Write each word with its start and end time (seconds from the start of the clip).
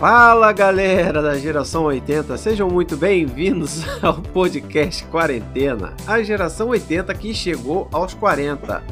Fala 0.00 0.50
galera 0.50 1.20
da 1.20 1.36
geração 1.36 1.84
80, 1.84 2.38
sejam 2.38 2.70
muito 2.70 2.96
bem-vindos 2.96 3.84
ao 4.00 4.14
podcast 4.14 5.04
Quarentena, 5.04 5.92
a 6.06 6.22
geração 6.22 6.68
80 6.68 7.12
que 7.12 7.34
chegou 7.34 7.86
aos 7.92 8.14
40. 8.14 8.82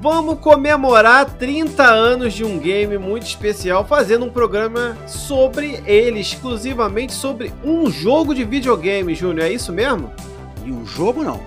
Vamos 0.00 0.40
comemorar 0.40 1.26
30 1.26 1.80
anos 1.84 2.34
de 2.34 2.42
um 2.42 2.58
game 2.58 2.98
muito 2.98 3.24
especial, 3.24 3.86
fazendo 3.86 4.24
um 4.24 4.28
programa 4.28 4.98
sobre 5.06 5.80
ele, 5.86 6.18
exclusivamente 6.18 7.12
sobre 7.12 7.52
um 7.64 7.88
jogo 7.88 8.34
de 8.34 8.42
videogame, 8.42 9.14
Júnior, 9.14 9.46
é 9.46 9.52
isso 9.52 9.72
mesmo? 9.72 10.10
E 10.64 10.72
um 10.72 10.84
jogo 10.84 11.22
não. 11.22 11.40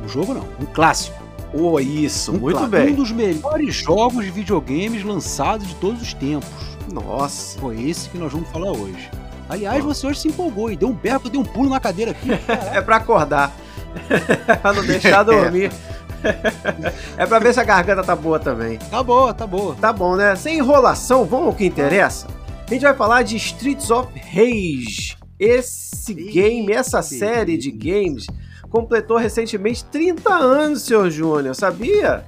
Um 0.00 0.08
jogo 0.08 0.34
não, 0.34 0.46
um 0.60 0.66
clássico. 0.66 1.20
Oh, 1.52 1.80
isso, 1.80 2.30
um 2.30 2.38
muito 2.38 2.64
bem. 2.68 2.92
Um 2.92 2.94
dos 2.94 3.10
melhores 3.10 3.74
jogos 3.74 4.24
de 4.24 4.30
videogames 4.30 5.02
lançados 5.02 5.66
de 5.66 5.74
todos 5.74 6.00
os 6.00 6.14
tempos. 6.14 6.67
Nossa. 7.00 7.58
Foi 7.58 7.80
esse 7.82 8.08
que 8.08 8.18
nós 8.18 8.32
vamos 8.32 8.48
falar 8.50 8.72
hoje. 8.72 9.10
Aliás, 9.48 9.82
você 9.82 10.06
hoje 10.06 10.20
se 10.20 10.28
empolgou 10.28 10.70
e 10.70 10.76
deu 10.76 10.88
um 10.88 10.94
berro, 10.94 11.28
deu 11.30 11.40
um 11.40 11.44
pulo 11.44 11.70
na 11.70 11.80
cadeira 11.80 12.10
aqui. 12.10 12.28
é 12.72 12.80
pra 12.80 12.96
acordar. 12.96 13.52
pra 14.60 14.72
não 14.72 14.84
deixar 14.84 15.22
dormir. 15.22 15.72
é 17.16 17.26
pra 17.26 17.38
ver 17.38 17.54
se 17.54 17.60
a 17.60 17.64
garganta 17.64 18.02
tá 18.02 18.14
boa 18.14 18.38
também. 18.38 18.78
Tá 18.78 19.02
boa, 19.02 19.32
tá 19.32 19.46
boa. 19.46 19.74
Tá 19.76 19.92
bom, 19.92 20.16
né? 20.16 20.36
Sem 20.36 20.58
enrolação, 20.58 21.24
vamos 21.24 21.46
ao 21.46 21.54
que 21.54 21.64
interessa. 21.64 22.26
A 22.66 22.72
gente 22.72 22.82
vai 22.82 22.94
falar 22.94 23.22
de 23.22 23.36
Streets 23.36 23.90
of 23.90 24.08
Rage. 24.14 25.16
Esse 25.38 26.12
game, 26.12 26.72
essa 26.72 27.00
série 27.00 27.56
de 27.56 27.70
games, 27.70 28.26
completou 28.68 29.16
recentemente 29.16 29.84
30 29.86 30.34
anos, 30.34 30.82
seu 30.82 31.10
Júnior, 31.10 31.54
sabia? 31.54 32.24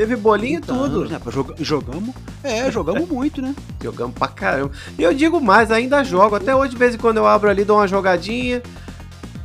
Teve 0.00 0.16
bolinho 0.16 0.60
e 0.60 0.62
tudo. 0.62 1.02
Anos, 1.02 1.10
né? 1.10 1.20
Jog 1.26 1.54
jogamos. 1.62 2.14
É, 2.42 2.70
jogamos 2.70 3.06
muito, 3.06 3.42
né? 3.42 3.54
Jogamos 3.84 4.14
pra 4.14 4.28
caramba. 4.28 4.72
E 4.98 5.02
eu 5.02 5.12
digo 5.12 5.42
mais, 5.42 5.70
ainda 5.70 6.02
jogo. 6.02 6.36
Até 6.36 6.56
hoje, 6.56 6.70
de 6.70 6.78
vez 6.78 6.94
em 6.94 6.98
quando 6.98 7.18
eu 7.18 7.26
abro 7.26 7.50
ali, 7.50 7.66
dou 7.66 7.76
uma 7.76 7.86
jogadinha. 7.86 8.62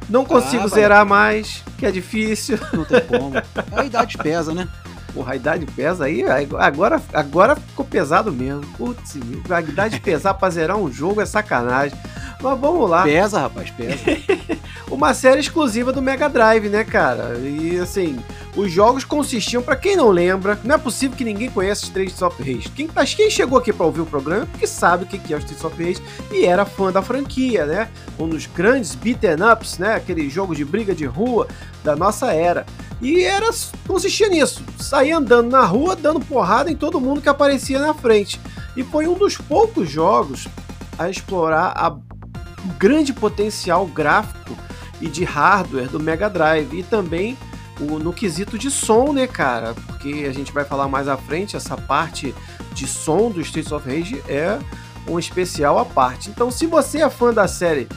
Não 0.10 0.24
consigo 0.24 0.64
ah, 0.64 0.68
zerar 0.70 1.06
mais, 1.06 1.62
que 1.78 1.86
é 1.86 1.92
difícil. 1.92 2.58
Não 2.72 2.86
tem 2.86 3.02
como. 3.04 3.34
A 3.76 3.84
idade 3.84 4.18
pesa, 4.18 4.54
né? 4.54 4.66
Porra, 5.14 5.34
a 5.34 5.36
idade 5.36 5.66
pesa 5.66 6.06
aí, 6.06 6.24
agora, 6.58 7.02
agora 7.14 7.58
ficou 7.58 7.84
pesado 7.84 8.32
mesmo. 8.32 8.66
Putz, 8.78 9.18
a 9.50 9.60
idade 9.60 10.00
pesar 10.00 10.36
pra 10.36 10.50
zerar 10.50 10.78
um 10.78 10.90
jogo 10.90 11.20
é 11.20 11.26
sacanagem. 11.26 12.00
Mas 12.42 12.60
vamos 12.60 12.90
lá. 12.90 13.04
Pesa, 13.04 13.42
rapaz, 13.42 13.70
pesa. 13.72 13.98
Uma 14.90 15.14
série 15.14 15.42
exclusiva 15.42 15.92
do 15.92 16.02
Mega 16.02 16.30
Drive, 16.30 16.70
né, 16.70 16.86
cara? 16.86 17.38
E 17.40 17.78
assim, 17.78 18.18
os 18.56 18.72
jogos 18.72 19.04
consistiam, 19.04 19.62
para 19.62 19.76
quem 19.76 19.98
não 19.98 20.10
lembra, 20.10 20.58
não 20.64 20.76
é 20.76 20.78
possível 20.78 21.18
que 21.18 21.26
ninguém 21.26 21.50
conheça 21.50 21.84
Streets 21.86 22.22
of 22.22 22.42
Rage. 22.42 22.70
Quem, 22.70 22.88
quem 22.88 23.30
chegou 23.30 23.58
aqui 23.58 23.74
para 23.74 23.86
ouvir 23.86 24.02
o 24.02 24.06
programa 24.06 24.46
porque 24.46 24.66
sabe 24.66 25.04
o 25.04 25.08
que 25.08 25.34
é 25.34 25.36
o 25.36 25.40
Streets 25.40 25.64
of 25.64 25.84
Rage 25.84 26.02
e 26.32 26.46
era 26.46 26.66
fã 26.66 26.92
da 26.92 27.02
franquia, 27.02 27.66
né? 27.66 27.90
Um 28.18 28.30
dos 28.30 28.46
grandes 28.46 28.96
beaten 28.96 29.44
ups, 29.52 29.78
né? 29.78 29.96
Aquele 29.96 30.30
jogo 30.30 30.56
de 30.56 30.64
briga 30.64 30.96
de 30.96 31.06
rua 31.06 31.48
da 31.84 31.96
nossa 31.96 32.32
era. 32.32 32.66
E 33.02 33.24
era 33.24 33.50
consistia 33.86 34.30
nisso, 34.30 34.64
sair 34.80 35.12
andando 35.12 35.50
na 35.50 35.66
rua, 35.66 35.96
dando 35.96 36.22
porrada 36.22 36.72
em 36.72 36.76
todo 36.76 37.02
mundo 37.02 37.22
que 37.22 37.28
aparecia 37.28 37.80
na 37.80 37.94
frente. 37.94 38.40
E 38.78 38.84
foi 38.84 39.06
um 39.06 39.16
dos 39.16 39.38
poucos 39.38 39.90
jogos 39.90 40.48
a 40.98 41.10
explorar 41.10 41.74
a, 41.76 41.90
o 41.90 42.74
grande 42.80 43.12
potencial 43.12 43.86
gráfico 43.86 44.56
e 45.02 45.08
de 45.08 45.26
hardware 45.26 45.90
do 45.90 46.00
Mega 46.00 46.30
Drive 46.30 46.74
e 46.74 46.84
também 46.84 47.38
o, 47.80 48.00
no 48.00 48.14
quesito 48.14 48.58
de 48.58 48.72
som, 48.72 49.12
né, 49.14 49.28
cara? 49.28 49.74
Porque 49.74 50.26
a 50.28 50.34
gente 50.34 50.52
vai 50.52 50.64
falar 50.64 50.88
mais 50.88 51.08
à 51.08 51.18
frente, 51.18 51.56
essa 51.56 51.76
parte 51.76 52.34
de 52.74 52.88
som 52.88 53.30
do 53.30 53.42
Streets 53.42 53.72
of 53.72 53.88
Rage 53.88 54.22
é 54.28 54.60
um 55.08 55.20
especial 55.20 55.78
à 55.78 55.86
parte. 55.86 56.30
Então, 56.30 56.50
se 56.50 56.66
você 56.66 57.02
é 57.02 57.10
fã 57.10 57.34
da 57.34 57.48
série 57.48 57.88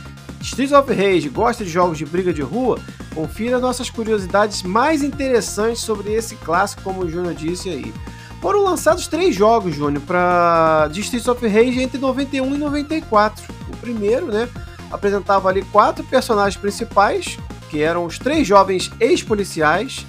Streets 0.40 0.72
of 0.72 0.92
Rage, 0.92 1.28
gosta 1.28 1.64
de 1.64 1.70
jogos 1.70 1.98
de 1.98 2.04
briga 2.04 2.32
de 2.32 2.42
rua, 2.42 2.78
confira 3.14 3.58
nossas 3.58 3.90
curiosidades 3.90 4.62
mais 4.62 5.02
interessantes 5.02 5.82
sobre 5.82 6.12
esse 6.12 6.36
clássico, 6.36 6.82
como 6.82 7.02
o 7.02 7.10
Júnior 7.10 7.34
disse 7.34 7.68
aí. 7.68 7.92
Foram 8.40 8.62
lançados 8.62 9.08
três 9.08 9.34
jogos, 9.34 9.74
Júnior, 9.74 10.02
para 10.04 10.88
de 10.92 11.00
Streets 11.00 11.26
of 11.26 11.44
Rage 11.46 11.80
entre 11.80 11.98
91 11.98 12.54
e 12.54 12.58
94. 12.58 13.44
O 13.68 13.76
primeiro, 13.78 14.26
né, 14.26 14.48
apresentava 14.90 15.48
ali 15.48 15.62
quatro 15.62 16.04
personagens 16.04 16.56
principais, 16.56 17.36
que 17.68 17.82
eram 17.82 18.04
os 18.04 18.18
três 18.18 18.46
jovens 18.46 18.90
ex-policiais, 19.00 20.04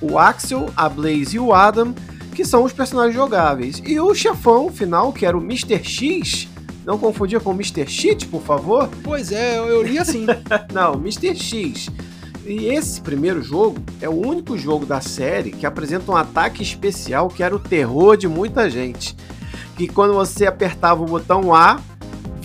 o 0.00 0.18
Axel, 0.18 0.70
a 0.76 0.88
Blaze 0.88 1.36
e 1.36 1.40
o 1.40 1.52
Adam, 1.52 1.94
que 2.34 2.44
são 2.44 2.62
os 2.62 2.72
personagens 2.72 3.14
jogáveis. 3.14 3.82
E 3.84 3.98
o 3.98 4.14
chefão 4.14 4.70
final, 4.70 5.12
que 5.12 5.26
era 5.26 5.36
o 5.36 5.42
Mr. 5.42 5.82
X, 5.82 6.48
não 6.84 6.98
confundia 6.98 7.40
com 7.40 7.50
o 7.50 7.54
Mr. 7.54 7.86
Cheat, 7.86 8.26
por 8.28 8.42
favor? 8.42 8.88
Pois 9.02 9.32
é, 9.32 9.58
eu 9.58 9.82
li 9.82 9.98
assim. 9.98 10.26
não, 10.72 10.94
Mr. 10.94 11.34
X. 11.34 11.90
E 12.46 12.66
esse 12.68 13.00
primeiro 13.02 13.42
jogo 13.42 13.78
é 14.00 14.08
o 14.08 14.26
único 14.26 14.56
jogo 14.56 14.86
da 14.86 15.02
série 15.02 15.50
que 15.50 15.66
apresenta 15.66 16.10
um 16.10 16.16
ataque 16.16 16.62
especial 16.62 17.28
que 17.28 17.42
era 17.42 17.54
o 17.54 17.58
terror 17.58 18.16
de 18.16 18.26
muita 18.26 18.70
gente. 18.70 19.14
Que 19.76 19.86
quando 19.86 20.14
você 20.14 20.46
apertava 20.46 21.02
o 21.02 21.06
botão 21.06 21.54
A, 21.54 21.78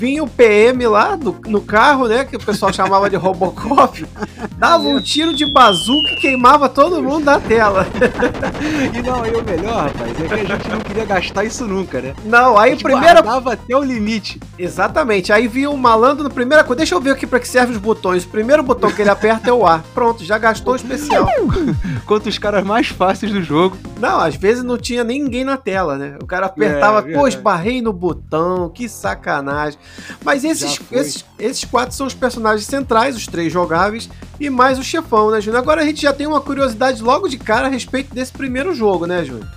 vinha 0.03 0.21
o 0.21 0.27
PM 0.27 0.85
lá 0.85 1.15
no, 1.15 1.33
no 1.47 1.61
carro, 1.61 2.09
né? 2.09 2.25
Que 2.25 2.35
o 2.35 2.39
pessoal 2.39 2.73
chamava 2.73 3.09
de 3.09 3.15
Robocop, 3.15 4.05
dava 4.59 4.85
um 4.85 4.99
tiro 4.99 5.33
de 5.33 5.45
bazuca 5.45 6.09
e 6.11 6.15
queimava 6.17 6.67
todo 6.67 7.01
mundo 7.01 7.23
da 7.23 7.39
tela. 7.39 7.87
e 8.93 9.01
não, 9.01 9.23
aí 9.23 9.31
o 9.31 9.41
melhor, 9.41 9.85
rapaz, 9.85 10.11
é 10.11 10.27
que 10.27 10.33
a 10.33 10.57
gente 10.57 10.69
não 10.69 10.79
queria 10.81 11.05
gastar 11.05 11.45
isso 11.45 11.65
nunca, 11.65 12.01
né? 12.01 12.13
Não, 12.25 12.57
aí 12.57 12.75
primeiro. 12.75 13.23
Dava 13.23 13.53
até 13.53 13.77
o 13.77 13.81
limite. 13.81 14.41
Exatamente. 14.59 15.31
Aí 15.31 15.47
vinha 15.47 15.69
o 15.69 15.77
malandro 15.77 16.25
na 16.25 16.29
primeira 16.29 16.65
coisa. 16.65 16.79
Deixa 16.79 16.95
eu 16.95 16.99
ver 16.99 17.11
aqui 17.11 17.25
pra 17.25 17.39
que 17.39 17.47
servem 17.47 17.73
os 17.73 17.81
botões. 17.81 18.25
O 18.25 18.27
primeiro 18.27 18.61
botão 18.61 18.91
que 18.91 19.01
ele 19.01 19.09
aperta 19.09 19.49
é 19.49 19.53
o 19.53 19.65
A. 19.65 19.81
Pronto, 19.93 20.25
já 20.25 20.37
gastou 20.37 20.73
o 20.73 20.75
especial. 20.75 21.27
Quanto 22.05 22.27
os 22.27 22.37
caras 22.37 22.65
mais 22.65 22.87
fáceis 22.87 23.31
do 23.31 23.41
jogo. 23.41 23.77
Não, 24.01 24.19
às 24.19 24.35
vezes 24.35 24.65
não 24.65 24.77
tinha 24.77 25.01
ninguém 25.01 25.45
na 25.45 25.55
tela, 25.55 25.97
né? 25.97 26.17
O 26.21 26.25
cara 26.25 26.47
apertava, 26.47 27.09
é, 27.09 27.13
pô, 27.13 27.25
esbarrei 27.25 27.81
no 27.81 27.93
botão, 27.93 28.67
que 28.67 28.89
sacanagem. 28.89 29.79
Mas 30.23 30.43
esses, 30.43 30.79
esses, 30.91 31.25
esses 31.39 31.63
quatro 31.65 31.95
são 31.95 32.07
os 32.07 32.13
personagens 32.13 32.65
centrais, 32.65 33.15
os 33.15 33.27
três 33.27 33.51
jogáveis, 33.51 34.09
e 34.39 34.49
mais 34.49 34.79
o 34.79 34.83
chefão, 34.83 35.31
né, 35.31 35.41
Júnior? 35.41 35.61
Agora 35.61 35.81
a 35.81 35.85
gente 35.85 36.01
já 36.01 36.13
tem 36.13 36.27
uma 36.27 36.41
curiosidade 36.41 37.01
logo 37.01 37.27
de 37.27 37.37
cara 37.37 37.67
a 37.67 37.69
respeito 37.69 38.13
desse 38.13 38.31
primeiro 38.31 38.73
jogo, 38.73 39.05
né, 39.05 39.23
Júnior? 39.23 39.47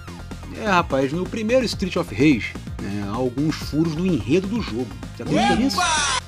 É, 0.63 0.67
rapaz, 0.67 1.13
no 1.13 1.25
primeiro 1.25 1.65
Street 1.65 1.97
of 1.97 2.15
Rage, 2.15 2.55
né, 2.81 3.07
há 3.09 3.15
alguns 3.15 3.55
furos 3.55 3.95
no 3.95 4.07
enredo 4.07 4.47
do 4.47 4.63
jogo. 4.63 4.89
Você 5.17 5.23
acredita 5.23 5.57
nisso? 5.57 5.77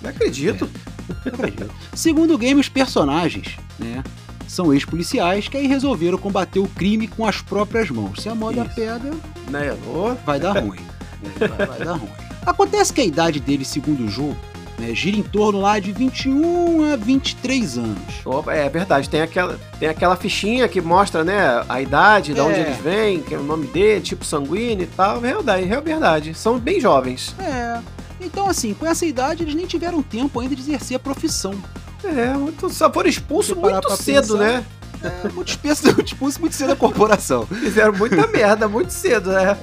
Não 0.02 0.10
acredito. 0.10 0.70
É, 1.24 1.28
acredito. 1.28 1.70
Segundo 1.94 2.34
o 2.34 2.38
game, 2.38 2.60
os 2.60 2.68
personagens, 2.68 3.56
né, 3.78 4.02
são 4.46 4.72
ex-policiais 4.72 5.48
que 5.48 5.56
aí 5.56 5.66
resolveram 5.66 6.18
combater 6.18 6.58
o 6.58 6.68
crime 6.68 7.06
com 7.06 7.26
as 7.26 7.40
próprias 7.40 7.90
mãos. 7.90 8.22
Se 8.22 8.28
a 8.28 8.34
moda 8.34 8.64
Isso. 8.64 8.74
pega, 8.74 9.14
né, 9.48 9.76
vai 10.24 10.40
dar 10.40 10.58
ruim. 10.58 10.80
vai, 11.38 11.66
vai 11.66 11.78
dar 11.84 11.94
ruim. 11.94 12.27
Acontece 12.48 12.94
que 12.94 13.02
a 13.02 13.04
idade 13.04 13.40
dele, 13.40 13.62
segundo 13.62 14.04
o 14.04 14.08
jogo, 14.08 14.34
né, 14.78 14.94
gira 14.94 15.18
em 15.18 15.22
torno 15.22 15.60
lá 15.60 15.78
de 15.78 15.92
21 15.92 16.94
a 16.94 16.96
23 16.96 17.76
anos. 17.76 17.98
Opa, 18.24 18.54
é 18.54 18.66
verdade, 18.70 19.10
tem 19.10 19.20
aquela, 19.20 19.58
tem 19.78 19.86
aquela 19.86 20.16
fichinha 20.16 20.66
que 20.66 20.80
mostra, 20.80 21.22
né, 21.22 21.62
a 21.68 21.82
idade, 21.82 22.32
de 22.32 22.40
é. 22.40 22.42
onde 22.42 22.58
eles 22.58 22.78
vêm, 22.78 23.20
que 23.20 23.34
é 23.34 23.38
o 23.38 23.42
nome 23.42 23.66
dele, 23.66 24.00
tipo 24.00 24.24
sanguíneo 24.24 24.84
e 24.84 24.86
tal. 24.86 25.18
É 25.18 25.20
verdade, 25.20 25.70
é 25.70 25.80
verdade. 25.82 26.34
São 26.34 26.58
bem 26.58 26.80
jovens. 26.80 27.34
É. 27.38 27.80
Então, 28.18 28.48
assim, 28.48 28.72
com 28.72 28.86
essa 28.86 29.04
idade, 29.04 29.42
eles 29.42 29.54
nem 29.54 29.66
tiveram 29.66 30.02
tempo 30.02 30.40
ainda 30.40 30.56
de 30.56 30.62
exercer 30.62 30.96
a 30.96 31.00
profissão. 31.00 31.52
É, 32.02 32.68
só 32.70 32.90
foram 32.90 33.10
expulsos 33.10 33.54
muito 33.54 33.94
cedo, 33.96 34.38
pensar, 34.38 34.38
né? 34.38 34.64
É, 35.02 35.28
muito 35.28 35.48
expulso, 35.48 35.88
expulso 36.04 36.40
muito 36.40 36.54
cedo 36.54 36.68
da 36.68 36.76
corporação. 36.76 37.46
Fizeram 37.46 37.92
muita 37.92 38.26
merda 38.26 38.68
muito 38.68 38.90
cedo, 38.90 39.30
né? 39.30 39.56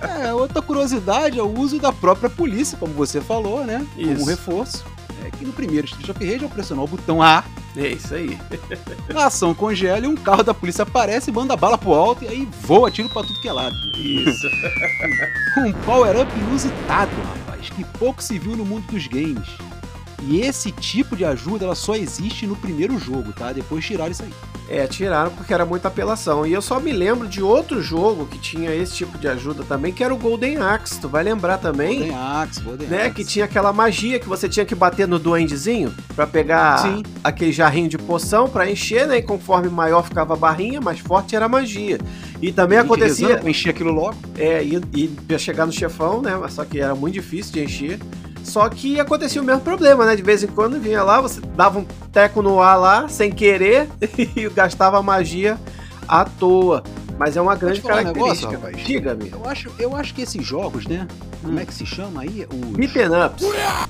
É, 0.00 0.32
outra 0.32 0.60
curiosidade 0.60 1.38
é 1.38 1.42
o 1.42 1.58
uso 1.58 1.78
da 1.78 1.92
própria 1.92 2.28
polícia, 2.28 2.76
como 2.78 2.92
você 2.92 3.20
falou, 3.20 3.64
né? 3.64 3.86
Isso. 3.96 4.14
Como 4.14 4.26
reforço. 4.26 4.84
É 5.24 5.30
que 5.30 5.44
no 5.44 5.52
primeiro 5.52 5.86
Street 5.86 6.08
of 6.08 6.24
Rage, 6.24 6.44
ao 6.44 6.50
pressionar 6.50 6.84
o 6.84 6.88
botão 6.88 7.22
A, 7.22 7.42
é 7.76 7.88
isso 7.88 8.14
aí. 8.14 8.38
A 9.14 9.26
ação 9.26 9.54
congela 9.54 10.04
e 10.04 10.08
um 10.08 10.14
carro 10.14 10.42
da 10.42 10.54
polícia 10.54 10.82
aparece, 10.82 11.30
manda 11.30 11.56
bala 11.56 11.76
pro 11.76 11.92
alto 11.92 12.24
e 12.24 12.28
aí 12.28 12.48
voa 12.62 12.90
tiro 12.90 13.08
pra 13.08 13.22
tudo 13.22 13.40
que 13.40 13.48
é 13.48 13.52
lado. 13.52 13.76
Isso. 13.98 14.46
um 15.58 15.72
power-up 15.84 16.32
inusitado, 16.38 17.10
rapaz, 17.22 17.68
que 17.68 17.84
pouco 17.98 18.22
se 18.22 18.38
viu 18.38 18.56
no 18.56 18.64
mundo 18.64 18.86
dos 18.86 19.06
games. 19.06 19.48
E 20.22 20.40
esse 20.40 20.72
tipo 20.72 21.16
de 21.16 21.24
ajuda 21.24 21.64
ela 21.64 21.74
só 21.74 21.94
existe 21.94 22.46
no 22.46 22.56
primeiro 22.56 22.98
jogo, 22.98 23.32
tá? 23.32 23.52
Depois 23.52 23.84
tiraram 23.84 24.10
isso 24.10 24.22
aí. 24.22 24.32
É, 24.68 24.84
tiraram 24.86 25.30
porque 25.30 25.54
era 25.54 25.64
muita 25.64 25.86
apelação. 25.86 26.44
E 26.44 26.52
eu 26.52 26.60
só 26.60 26.80
me 26.80 26.90
lembro 26.90 27.28
de 27.28 27.40
outro 27.40 27.80
jogo 27.80 28.26
que 28.26 28.36
tinha 28.38 28.74
esse 28.74 28.94
tipo 28.94 29.16
de 29.16 29.28
ajuda 29.28 29.62
também, 29.62 29.92
que 29.92 30.02
era 30.02 30.12
o 30.12 30.16
Golden 30.16 30.56
Axe. 30.56 30.98
Tu 31.00 31.08
vai 31.08 31.22
lembrar 31.22 31.58
também? 31.58 31.98
Golden 31.98 32.16
Axe, 32.16 32.60
Golden 32.60 32.88
né? 32.88 33.02
Axe. 33.02 33.14
Que 33.14 33.24
tinha 33.24 33.44
aquela 33.44 33.72
magia 33.72 34.18
que 34.18 34.28
você 34.28 34.48
tinha 34.48 34.66
que 34.66 34.74
bater 34.74 35.06
no 35.06 35.20
duendezinho 35.20 35.94
pra 36.16 36.26
pegar 36.26 36.78
Sim. 36.78 37.02
aquele 37.22 37.52
jarrinho 37.52 37.88
de 37.88 37.98
poção 37.98 38.48
pra 38.48 38.68
encher, 38.68 39.06
né? 39.06 39.18
E 39.18 39.22
conforme 39.22 39.68
maior 39.68 40.02
ficava 40.02 40.34
a 40.34 40.36
barrinha, 40.36 40.80
mais 40.80 40.98
forte 40.98 41.36
era 41.36 41.44
a 41.44 41.48
magia. 41.48 41.98
E 42.42 42.50
também 42.50 42.78
acontecia. 42.78 43.40
encher 43.48 43.70
aquilo 43.70 43.92
logo. 43.92 44.16
É, 44.36 44.64
e, 44.64 44.80
e 44.96 45.16
ia 45.28 45.38
chegar 45.38 45.64
no 45.66 45.72
chefão, 45.72 46.20
né? 46.20 46.36
Mas 46.36 46.54
só 46.54 46.64
que 46.64 46.80
era 46.80 46.94
muito 46.94 47.14
difícil 47.14 47.52
de 47.52 47.62
encher. 47.62 48.00
Só 48.46 48.68
que 48.68 49.00
acontecia 49.00 49.42
o 49.42 49.44
mesmo 49.44 49.60
problema, 49.60 50.06
né? 50.06 50.14
De 50.14 50.22
vez 50.22 50.42
em 50.42 50.46
quando 50.46 50.80
vinha 50.80 51.02
lá, 51.02 51.20
você 51.20 51.40
dava 51.40 51.80
um 51.80 51.84
teco 52.12 52.40
no 52.40 52.62
ar 52.62 52.76
lá, 52.76 53.08
sem 53.08 53.30
querer, 53.30 53.88
e 54.16 54.48
gastava 54.48 55.02
magia 55.02 55.58
à 56.06 56.24
toa. 56.24 56.82
Mas 57.18 57.34
é 57.36 57.40
uma 57.40 57.54
grande 57.56 57.80
te 57.80 57.82
falar 57.82 58.00
um 58.02 58.04
característica. 58.12 58.52
negócio? 58.52 58.76
Diga-me. 58.84 59.30
Eu 59.30 59.48
acho, 59.48 59.70
eu 59.78 59.96
acho 59.96 60.12
que 60.14 60.20
esses 60.22 60.44
jogos, 60.44 60.86
né? 60.86 61.08
Como 61.42 61.54
Hum. 61.56 61.60
é 61.60 61.64
que 61.64 61.72
se 61.72 61.86
chama 61.86 62.20
aí? 62.22 62.46
Os 62.52 62.76
Beaten 62.76 63.08
ups. 63.08 63.44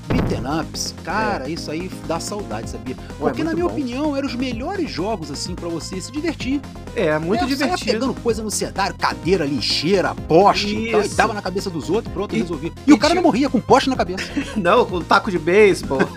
beaten 0.07 0.59
ups. 0.61 0.95
Cara, 1.03 1.49
isso 1.49 1.69
aí 1.69 1.91
dá 2.07 2.19
saudade, 2.21 2.69
sabia? 2.69 2.95
Porque 3.19 3.43
na 3.43 3.51
muito 3.51 3.55
minha 3.57 3.67
bom. 3.67 3.73
opinião, 3.73 4.15
eram 4.15 4.27
os 4.27 4.35
melhores 4.35 4.89
jogos, 4.89 5.29
assim, 5.29 5.55
pra 5.55 5.67
você 5.67 5.99
se 5.99 6.09
divertir. 6.11 6.61
É, 6.95 7.17
muito 7.19 7.43
é, 7.43 7.47
divertido. 7.47 7.91
pegando 7.91 8.13
coisa 8.21 8.41
no 8.41 8.49
cenário, 8.49 8.95
cadeira, 8.97 9.43
lixeira, 9.45 10.15
poste 10.27 10.67
e 10.75 10.91
tal, 10.91 11.01
e 11.01 11.05
Isso. 11.05 11.17
dava 11.17 11.33
na 11.33 11.41
cabeça 11.41 11.69
dos 11.69 11.89
outros, 11.89 12.13
pronto, 12.13 12.33
E- 12.35 12.39
resolvia. 12.39 12.71
e 12.87 12.91
E 12.91 12.93
o 12.93 12.97
cara 12.97 13.11
tinha- 13.11 13.21
não 13.21 13.23
morria 13.29 13.49
com 13.49 13.59
poste 13.59 13.89
na 13.89 13.95
cabeça. 13.97 14.23
Não, 14.55 14.85
com 14.85 15.01
taco 15.01 15.29
de 15.29 15.37
beisebol. 15.37 15.99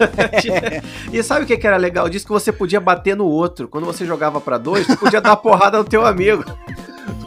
e 1.13 1.23
sabe 1.23 1.45
o 1.45 1.47
que 1.47 1.56
que 1.56 1.67
era 1.67 1.77
legal 1.77 2.09
disso? 2.09 2.25
Que 2.27 2.33
você 2.33 2.53
podia 2.53 2.81
bater 2.81 3.17
no 3.17 3.27
outro. 3.27 3.67
Quando 3.69 3.85
você 3.85 4.06
jogava 4.06 4.41
pra 4.41 4.59
dois, 4.59 4.87
tu 4.87 4.97
podia 4.97 5.21
dar 5.21 5.37
porrada 5.37 5.79
no 5.79 5.85
teu 5.85 6.05
amigo. 6.06 6.45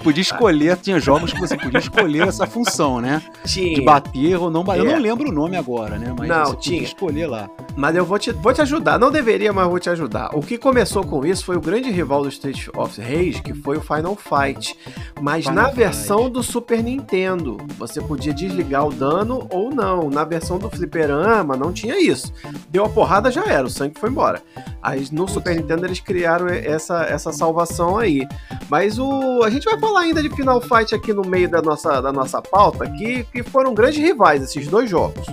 Podia 0.04 0.22
escolher, 0.22 0.78
tinha 0.78 1.00
jogos 1.00 1.32
que 1.34 1.40
você 1.40 1.56
podia 1.58 1.80
escolher 1.80 2.28
essa 2.28 2.46
função, 2.46 3.00
né? 3.00 3.22
Tinha. 3.46 3.76
De 3.76 3.82
bater 3.82 4.36
ou 4.38 4.52
não 4.52 4.64
bater. 4.64 4.82
Eu 4.84 4.90
É. 4.92 4.94
não 4.96 5.02
lembro 5.02 5.30
o 5.30 5.32
nome 5.32 5.56
agora, 5.58 5.98
né? 5.98 6.14
Mas 6.18 6.28
Não, 6.28 6.46
você 6.46 6.56
podia 6.56 6.72
tinha. 6.72 6.84
escolher 6.84 7.28
lá. 7.28 7.50
Mas 7.76 7.96
eu 7.96 8.06
vou 8.06 8.20
te, 8.20 8.32
vou 8.32 8.54
te 8.54 8.62
ajudar. 8.62 9.00
Não 9.00 9.10
deveria, 9.12 9.52
mas 9.54 9.68
vou 9.68 9.80
te 9.80 9.90
ajudar. 9.90 10.30
O 10.36 10.42
que 10.42 10.58
começou 10.58 11.04
com 11.04 11.26
isso 11.26 11.44
foi 11.46 11.56
o 11.58 11.62
grande 11.62 11.90
rival 11.90 12.22
do 12.22 12.30
Street 12.30 12.68
of 12.76 13.02
Rage, 13.02 13.42
que 13.42 13.54
foi 13.54 13.78
o 13.78 13.82
Final 13.82 14.16
Fight. 14.16 14.78
Mas 15.22 15.46
Final 15.46 15.56
na 15.64 15.70
Fight. 15.70 15.78
versão 15.78 16.30
do 16.30 16.44
Super 16.44 16.84
Nintendo, 16.84 17.58
você 17.78 18.00
podia 18.02 18.34
desligar 18.34 18.86
o 18.88 18.92
dano 18.94 19.48
ou 19.50 19.72
não. 19.74 20.10
Na 20.10 20.24
versão 20.24 20.60
do 20.60 20.70
Fliperama, 20.70 21.56
não 21.56 21.72
tinha 21.72 21.98
isso. 22.00 22.32
Deu 22.70 22.86
a 22.86 22.90
porrada, 22.90 23.32
já 23.32 23.44
era. 23.46 23.66
O 23.66 23.70
sangue 23.70 24.00
foi 24.00 24.10
embora. 24.10 24.42
Aí 24.82 25.08
no 25.12 25.28
Super 25.28 25.56
Nintendo 25.56 25.86
eles 25.86 26.00
criaram 26.00 26.48
essa, 26.48 27.04
essa 27.06 27.32
salvação 27.32 27.98
aí. 27.98 28.28
Mas 28.70 29.00
o 29.00 29.42
a 29.44 29.50
gente 29.50 29.64
vai 29.66 29.80
falar 29.80 29.93
ainda 29.98 30.22
de 30.22 30.30
Final 30.30 30.62
Fight 30.62 30.94
aqui 30.94 31.14
no 31.14 31.24
meio 31.24 31.50
da 31.50 31.62
nossa, 31.62 32.02
da 32.02 32.12
nossa 32.12 32.42
pauta, 32.42 32.90
que, 32.90 33.24
que 33.26 33.44
foram 33.44 33.74
grandes 33.74 33.98
rivais 34.00 34.42
esses 34.44 34.68
dois 34.68 34.90
jogos. 34.90 35.26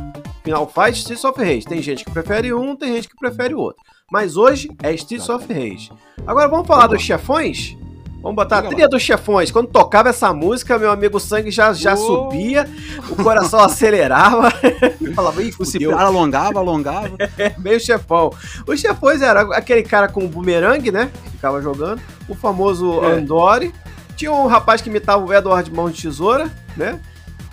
Final 0.44 0.66
Fight 0.66 0.90
e 0.96 0.98
Streets 1.00 1.24
of 1.24 1.38
Rage. 1.38 1.64
Tem 1.66 1.82
gente 1.82 2.04
que 2.04 2.10
prefere 2.10 2.52
um, 2.54 2.74
tem 2.74 2.94
gente 2.94 3.08
que 3.08 3.16
prefere 3.16 3.54
o 3.54 3.58
outro. 3.58 3.82
Mas 4.10 4.36
hoje 4.36 4.70
é 4.82 4.92
Streets 4.94 5.28
of 5.28 5.46
Rage. 5.52 5.92
Agora 6.26 6.48
vamos 6.48 6.66
falar 6.66 6.86
dos 6.86 7.02
chefões? 7.02 7.76
Vamos 8.22 8.36
botar 8.36 8.58
a 8.58 8.62
trilha 8.62 8.86
dos 8.86 9.00
chefões. 9.00 9.50
Quando 9.50 9.68
tocava 9.68 10.10
essa 10.10 10.32
música, 10.34 10.78
meu 10.78 10.90
amigo, 10.90 11.18
sangue 11.18 11.50
já, 11.50 11.72
já 11.72 11.96
subia, 11.96 12.68
o 13.08 13.16
coração 13.22 13.60
acelerava. 13.60 14.50
Falava, 15.16 15.42
ih, 15.42 15.48
O 15.58 15.64
fudeu, 15.64 15.98
alongava, 15.98 16.58
alongava. 16.58 17.10
meio 17.58 17.80
chefão. 17.80 18.30
Os 18.66 18.78
chefões 18.78 19.22
era 19.22 19.40
aquele 19.56 19.82
cara 19.82 20.06
com 20.06 20.24
o 20.24 20.28
bumerangue, 20.28 20.90
né? 20.92 21.10
Que 21.24 21.30
ficava 21.30 21.62
jogando. 21.62 22.02
O 22.28 22.34
famoso 22.34 23.02
É. 23.04 23.12
Andori. 23.12 23.72
Tinha 24.20 24.32
um 24.32 24.46
rapaz 24.46 24.82
que 24.82 24.90
imitava 24.90 25.24
o 25.24 25.32
Edward 25.32 25.72
Mão 25.72 25.88
de 25.88 26.02
Tesoura, 26.02 26.50
né? 26.76 27.00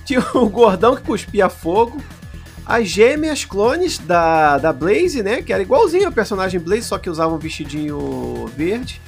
Tinha 0.03 0.19
o 0.35 0.49
gordão 0.49 0.97
que 0.97 1.01
cuspia 1.01 1.47
fogo. 1.47 2.03
As 2.65 2.89
gêmeas 2.89 3.45
clones 3.45 3.97
da, 3.97 4.57
da 4.57 4.73
Blaze, 4.73 5.23
né? 5.23 5.41
Que 5.41 5.53
era 5.53 5.61
igualzinho 5.61 6.07
ao 6.07 6.11
personagem 6.11 6.59
Blaze, 6.59 6.81
só 6.81 6.97
que 6.97 7.09
usava 7.09 7.33
um 7.33 7.37
vestidinho 7.37 8.51
verde. 8.53 8.99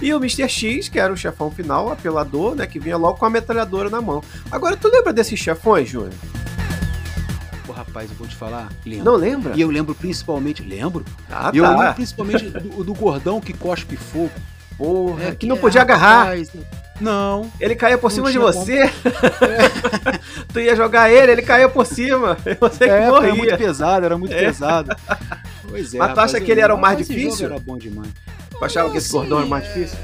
E 0.00 0.14
o 0.14 0.16
Mr. 0.16 0.48
X, 0.48 0.88
que 0.88 0.98
era 0.98 1.12
o 1.12 1.16
chefão 1.16 1.50
final, 1.50 1.92
apelador, 1.92 2.54
né? 2.54 2.66
Que 2.66 2.80
vinha 2.80 2.96
logo 2.96 3.18
com 3.18 3.26
a 3.26 3.30
metralhadora 3.30 3.90
na 3.90 4.00
mão. 4.00 4.24
Agora, 4.50 4.74
tu 4.74 4.88
lembra 4.88 5.12
desses 5.12 5.38
chefões, 5.38 5.90
Júnior? 5.90 6.14
Pô, 7.66 7.74
rapaz, 7.74 8.10
eu 8.10 8.16
vou 8.16 8.26
te 8.26 8.36
falar. 8.36 8.70
Lembro. 8.86 9.04
Não 9.04 9.16
lembra? 9.16 9.52
E 9.54 9.60
eu 9.60 9.70
lembro 9.70 9.94
principalmente. 9.94 10.62
Lembro? 10.62 11.04
Ah, 11.30 11.50
E 11.52 11.58
eu 11.58 11.64
lembro 11.64 11.84
tá. 11.84 11.92
principalmente 11.92 12.48
do, 12.48 12.82
do 12.82 12.94
gordão 12.94 13.38
que 13.38 13.52
cospe 13.52 13.96
fogo. 13.96 14.32
Porra, 14.76 15.24
É, 15.28 15.34
que 15.34 15.46
não 15.46 15.56
podia 15.56 15.80
agarrar. 15.82 16.24
rapaz, 16.24 16.50
Não. 17.00 17.50
Ele 17.60 17.74
caía 17.74 17.98
por 17.98 18.10
cima 18.12 18.30
de 18.30 18.38
você. 18.38 18.90
tu 20.52 20.60
ia 20.60 20.76
jogar 20.76 21.10
ele, 21.10 21.32
ele 21.32 21.42
caía 21.42 21.68
por 21.68 21.84
cima. 21.86 22.36
Você 22.60 22.84
que 22.84 22.90
É, 22.90 23.08
pô, 23.08 23.16
era 23.18 23.20
muito 23.28 23.36
morria. 23.38 23.58
pesado, 23.58 24.06
era 24.06 24.16
muito 24.18 24.32
É. 24.34 24.44
pesado. 24.46 24.94
Pois 25.68 25.94
é. 25.94 25.98
Mas 25.98 26.12
tu 26.12 26.20
acha 26.20 26.40
que 26.40 26.52
ele 26.52 26.60
era 26.60 26.74
o 26.74 26.78
mais 26.78 26.98
difícil? 26.98 27.46
Era 27.46 27.58
bom 27.58 27.78
demais. 27.78 28.10
Tu 28.50 28.62
achava 28.64 28.90
que 28.90 28.98
esse 28.98 29.10
gordão 29.10 29.38
era 29.38 29.46
mais 29.46 29.64
difícil? 29.64 29.96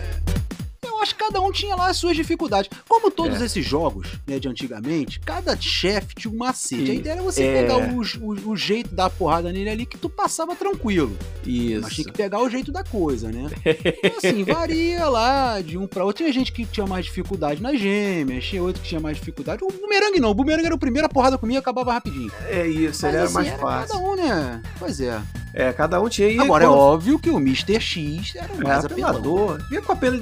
Que 1.09 1.15
cada 1.15 1.41
um 1.41 1.51
tinha 1.51 1.75
lá 1.75 1.89
as 1.89 1.97
suas 1.97 2.17
dificuldades. 2.17 2.71
Como 2.89 3.11
todos 3.11 3.41
É. 3.41 3.45
esses 3.47 3.65
jogos, 3.65 4.09
né, 4.27 4.39
de 4.39 4.49
antigamente, 4.49 5.19
cada 5.21 5.57
chefe 5.61 6.15
tinha 6.15 6.33
um 6.33 6.37
macete. 6.37 6.91
A 6.91 6.95
ideia 6.95 7.15
era 7.15 7.23
você 7.23 7.43
é. 7.45 7.63
pegar 7.63 7.77
o, 7.79 8.01
o- 8.01 8.51
o 8.51 8.57
jeito 8.57 8.95
da 8.95 9.09
porrada 9.11 9.51
nele 9.53 9.71
ali 9.71 9.87
que 9.87 9.97
tu 9.99 10.09
passava 10.09 10.55
tranquilo. 10.55 11.17
Isso. 11.45 11.81
Mas 11.83 11.95
tinha 11.95 12.07
que 12.07 12.13
pegar 12.13 12.41
o 12.41 12.49
jeito 12.51 12.71
da 12.73 12.85
coisa, 12.85 13.31
né? 13.31 13.49
Então, 14.09 14.19
assim, 14.19 14.45
varia 14.45 15.09
lá 15.09 15.61
de 15.61 15.77
um 15.79 15.87
pra 15.87 16.05
outro. 16.05 16.19
Tinha 16.23 16.33
gente 16.33 16.53
que 16.53 16.65
tinha 16.65 16.87
mais 16.87 17.05
dificuldade 17.07 17.63
nas 17.63 17.79
gêmeas, 17.79 18.45
tinha 18.45 18.63
outro 18.63 18.83
que 18.83 18.89
tinha 18.89 19.01
mais 19.01 19.17
dificuldade. 19.17 19.63
O 19.65 19.69
bumerangue 19.73 20.21
não, 20.21 20.31
o 20.31 20.35
bumerangue 20.35 20.67
era 20.67 20.75
o 20.75 20.79
primeiro, 20.79 21.07
a 21.07 21.09
porrada 21.11 21.39
comia 21.39 21.57
e 21.57 21.59
acabava 21.59 21.93
rapidinho. 21.93 22.31
É 22.49 22.67
isso, 22.67 23.01
Mas, 23.03 23.05
ele 23.05 23.17
era 23.17 23.25
assim, 23.25 23.35
mais 23.35 23.49
fácil. 23.61 23.95
Cada 23.95 24.05
um, 24.05 24.17
né? 24.17 24.63
Pois 24.79 25.01
é. 25.01 25.21
É, 25.55 25.73
cada 25.73 26.01
um 26.01 26.09
tinha. 26.09 26.41
Agora 26.43 26.65
é 26.65 26.69
óbvio 26.69 27.19
que 27.19 27.31
o 27.31 27.39
Mr. 27.39 27.81
X 27.81 28.35
era 28.37 28.53
o 28.53 28.63
mais 28.63 28.85
apelão. 28.85 29.09
apelador. 29.11 29.59
Vinha 29.69 29.83
com 29.83 29.93
a 29.93 29.97
pele- 29.97 30.21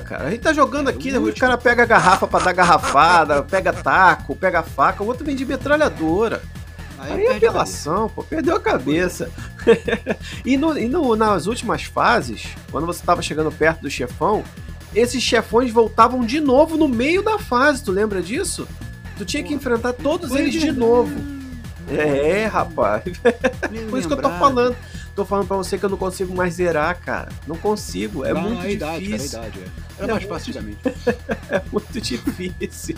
cara. 0.00 0.24
A 0.26 0.30
gente 0.30 0.40
tá 0.40 0.52
jogando 0.52 0.88
É, 0.88 0.92
aqui, 0.92 1.10
né, 1.12 1.18
o 1.18 1.34
cara 1.34 1.56
pega 1.58 1.82
a 1.82 1.86
garrafa 1.86 2.26
pra 2.26 2.40
dar 2.40 2.52
garrafada, 2.52 3.42
pega 3.48 3.72
taco, 3.72 4.34
pega 4.36 4.62
faca, 4.62 5.02
o 5.02 5.06
outro 5.06 5.24
vem 5.24 5.34
de 5.36 5.44
metralhadora. 5.44 6.42
Aí 6.98 7.24
é 7.24 7.36
apelação, 7.36 8.08
pô, 8.08 8.22
perdeu 8.22 8.54
a 8.54 8.60
cabeça. 8.60 9.28
e 10.46 10.56
no- 10.56 10.78
e 10.78 10.86
no- 10.88 11.16
nas 11.16 11.46
últimas 11.46 11.82
fases, 11.82 12.46
quando 12.70 12.86
você 12.86 13.04
tava 13.04 13.20
chegando 13.22 13.50
perto 13.50 13.80
do 13.82 13.90
chefão, 13.90 14.44
esses 14.94 15.22
chefões 15.22 15.72
voltavam 15.72 16.24
de 16.24 16.40
novo 16.40 16.76
no 16.76 16.86
meio 16.86 17.22
da 17.22 17.38
fase, 17.38 17.82
tu 17.82 17.90
lembra 17.90 18.22
disso? 18.22 18.68
Tu 19.18 19.24
tinha 19.24 19.42
que 19.42 19.52
enfrentar 19.54 19.92
todos 19.94 20.30
eles 20.32 20.52
de 20.54 20.70
novo. 20.70 21.12
É, 22.00 22.46
rapaz. 22.46 23.02
Por 23.90 23.98
isso 23.98 24.08
que 24.08 24.14
eu 24.14 24.22
tô 24.22 24.30
falando. 24.30 24.76
Tô 25.14 25.26
falando 25.26 25.46
pra 25.46 25.58
você 25.58 25.76
que 25.76 25.84
eu 25.84 25.90
não 25.90 25.98
consigo 25.98 26.34
mais 26.34 26.54
zerar, 26.54 26.98
cara. 26.98 27.28
Não 27.46 27.56
consigo. 27.56 28.24
É 28.24 28.32
Não, 28.32 28.40
muito 28.40 28.62
a 28.62 28.70
idade, 28.70 29.04
difícil. 29.04 29.38
Era 29.38 29.46
a 29.46 29.48
idade, 29.50 29.64
é. 29.64 29.66
É 29.66 30.04
Era 30.04 30.12
mais 30.14 30.24
muito 30.24 30.28
fácil 30.28 30.50
antigamente. 30.50 30.80
É 31.52 31.62
muito 31.70 32.00
difícil. 32.00 32.96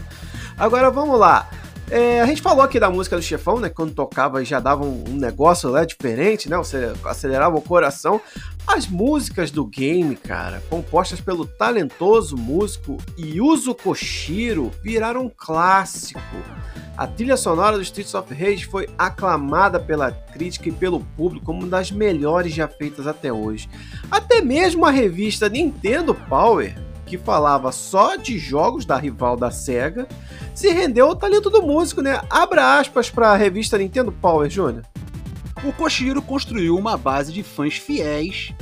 Agora 0.58 0.90
vamos 0.90 1.18
lá. 1.18 1.48
É, 1.88 2.20
a 2.20 2.26
gente 2.26 2.42
falou 2.42 2.64
aqui 2.64 2.80
da 2.80 2.90
música 2.90 3.16
do 3.16 3.22
chefão, 3.22 3.60
né? 3.60 3.68
Quando 3.68 3.94
tocava 3.94 4.44
já 4.44 4.58
dava 4.58 4.84
um, 4.84 5.04
um 5.08 5.16
negócio 5.16 5.70
né, 5.70 5.86
diferente, 5.86 6.48
né? 6.48 6.56
Acelerava 7.04 7.56
o 7.56 7.62
coração. 7.62 8.20
As 8.66 8.88
músicas 8.88 9.52
do 9.52 9.64
game, 9.64 10.16
cara, 10.16 10.60
compostas 10.68 11.20
pelo 11.20 11.46
talentoso 11.46 12.36
músico 12.36 12.98
Yuzo 13.16 13.72
Koshiro, 13.74 14.72
viraram 14.82 15.26
um 15.26 15.30
clássico. 15.34 16.20
A 16.96 17.06
trilha 17.06 17.36
sonora 17.36 17.76
do 17.76 17.82
Streets 17.82 18.14
of 18.14 18.34
Rage 18.34 18.66
foi 18.66 18.88
aclamada 18.98 19.78
pela 19.78 20.10
crítica 20.10 20.68
e 20.68 20.72
pelo 20.72 21.00
público 21.16 21.46
como 21.46 21.60
uma 21.60 21.68
das 21.68 21.92
melhores 21.92 22.52
já 22.52 22.66
feitas 22.66 23.06
até 23.06 23.32
hoje. 23.32 23.68
Até 24.10 24.40
mesmo 24.40 24.84
a 24.84 24.90
revista 24.90 25.48
Nintendo 25.48 26.14
Power 26.14 26.85
que 27.06 27.16
falava 27.16 27.70
só 27.72 28.16
de 28.16 28.38
jogos 28.38 28.84
da 28.84 28.96
rival 28.96 29.36
da 29.36 29.50
SEGA, 29.50 30.08
se 30.54 30.68
rendeu 30.70 31.06
ao 31.06 31.16
talento 31.16 31.48
do 31.48 31.62
músico, 31.62 32.02
né? 32.02 32.20
Abra 32.28 32.78
aspas 32.78 33.08
para 33.08 33.30
a 33.30 33.36
revista 33.36 33.78
Nintendo 33.78 34.10
Power, 34.10 34.50
Júnior. 34.50 34.84
O 35.64 35.72
Koshiro 35.72 36.20
construiu 36.20 36.76
uma 36.76 36.96
base 36.96 37.32
de 37.32 37.42
fãs 37.42 37.76
fiéis 37.76 38.52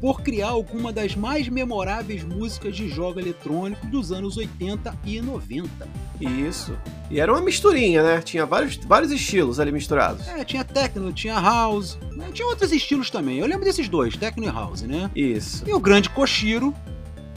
por 0.00 0.20
criar 0.20 0.48
alguma 0.48 0.92
das 0.92 1.16
mais 1.16 1.48
memoráveis 1.48 2.22
músicas 2.22 2.76
de 2.76 2.88
jogo 2.88 3.18
eletrônico 3.18 3.86
dos 3.86 4.12
anos 4.12 4.36
80 4.36 4.94
e 5.02 5.20
90. 5.20 5.88
Isso. 6.20 6.76
E 7.10 7.18
era 7.18 7.32
uma 7.32 7.40
misturinha, 7.40 8.02
né? 8.02 8.20
Tinha 8.20 8.44
vários, 8.44 8.76
vários 8.76 9.10
estilos 9.10 9.58
ali 9.58 9.72
misturados. 9.72 10.28
É, 10.28 10.44
tinha 10.44 10.62
techno, 10.62 11.12
tinha 11.12 11.40
house, 11.40 11.98
né? 12.12 12.28
tinha 12.32 12.46
outros 12.46 12.70
estilos 12.70 13.08
também. 13.08 13.38
Eu 13.38 13.46
lembro 13.46 13.64
desses 13.64 13.88
dois, 13.88 14.16
techno 14.16 14.44
e 14.44 14.48
house, 14.48 14.82
né? 14.82 15.10
Isso. 15.16 15.64
E 15.66 15.72
o 15.72 15.80
grande 15.80 16.10
Koshiro 16.10 16.74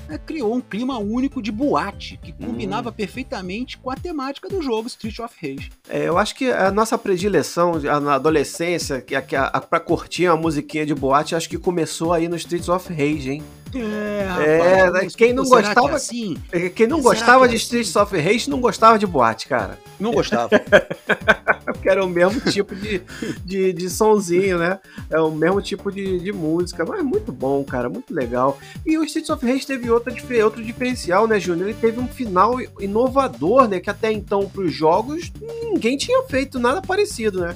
né, 0.07 0.17
criou 0.17 0.55
um 0.55 0.61
clima 0.61 0.97
único 0.97 1.41
de 1.41 1.51
boate 1.51 2.17
que 2.21 2.31
combinava 2.31 2.91
perfeitamente 2.91 3.77
com 3.77 3.89
a 3.89 3.95
temática 3.95 4.47
do 4.49 4.61
jogo 4.61 4.87
Street 4.87 5.19
of 5.19 5.35
Rage. 5.41 5.71
É, 5.89 6.07
eu 6.07 6.17
acho 6.17 6.35
que 6.35 6.49
a 6.51 6.71
nossa 6.71 6.97
predileção 6.97 7.79
na 8.01 8.15
adolescência, 8.15 9.01
que 9.01 9.15
a, 9.15 9.21
que 9.21 9.35
a, 9.35 9.45
a- 9.45 9.61
pra 9.61 9.79
curtir 9.79 10.27
uma 10.27 10.37
musiquinha 10.37 10.85
de 10.85 10.93
boate, 10.95 11.35
acho 11.35 11.49
que 11.49 11.57
começou 11.57 12.13
aí 12.13 12.27
no 12.27 12.35
Streets 12.35 12.69
of 12.69 12.89
Rage, 12.93 13.31
hein? 13.31 13.43
É, 13.81 14.83
rapaz, 14.85 15.15
quem 15.15 15.33
não 15.33 15.45
será 15.45 15.61
que 15.61 15.67
é 15.69 15.73
gostava- 15.73 15.95
assim? 15.95 16.37
É, 16.51 16.69
Quem 16.69 16.87
não 16.87 16.97
Será 16.97 17.09
gostava 17.09 17.39
que 17.39 17.45
é 17.45 17.47
de 17.49 17.55
assim? 17.55 17.63
Streets 17.79 17.95
of 17.95 18.17
Rage 18.17 18.49
não 18.49 18.59
gostava 18.61 18.97
de 18.99 19.05
boate, 19.07 19.47
cara. 19.47 19.77
Não 19.99 20.11
gostava. 20.11 20.49
Porque 21.65 21.89
era 21.89 22.03
o 22.03 22.07
mesmo 22.09 22.39
tipo 22.51 22.73
de, 22.75 23.01
de, 23.43 23.73
de 23.73 23.89
sonzinho, 23.89 24.57
né? 24.57 24.79
É 25.09 25.19
o 25.19 25.31
mesmo 25.31 25.61
tipo 25.61 25.91
de, 25.91 26.19
de 26.19 26.31
música. 26.31 26.85
Mas 26.87 26.99
é 26.99 27.03
muito 27.03 27.31
bom, 27.31 27.63
cara, 27.63 27.89
muito 27.89 28.13
legal. 28.13 28.57
E 28.85 28.97
o 28.97 29.03
Streets 29.03 29.29
of 29.29 29.45
Rage 29.45 29.65
teve 29.67 29.89
outra, 29.89 30.13
outro 30.43 30.63
diferencial, 30.63 31.27
né, 31.27 31.39
Júnior? 31.39 31.69
Ele 31.69 31.77
teve 31.79 31.99
um 31.99 32.07
final 32.07 32.55
inovador, 32.79 33.67
né? 33.67 33.79
Que 33.79 33.89
até 33.89 34.11
então, 34.11 34.47
pros 34.47 34.73
jogos, 34.73 35.31
ninguém 35.41 35.97
tinha 35.97 36.23
feito 36.23 36.57
nada 36.59 36.81
parecido, 36.81 37.41
né? 37.41 37.55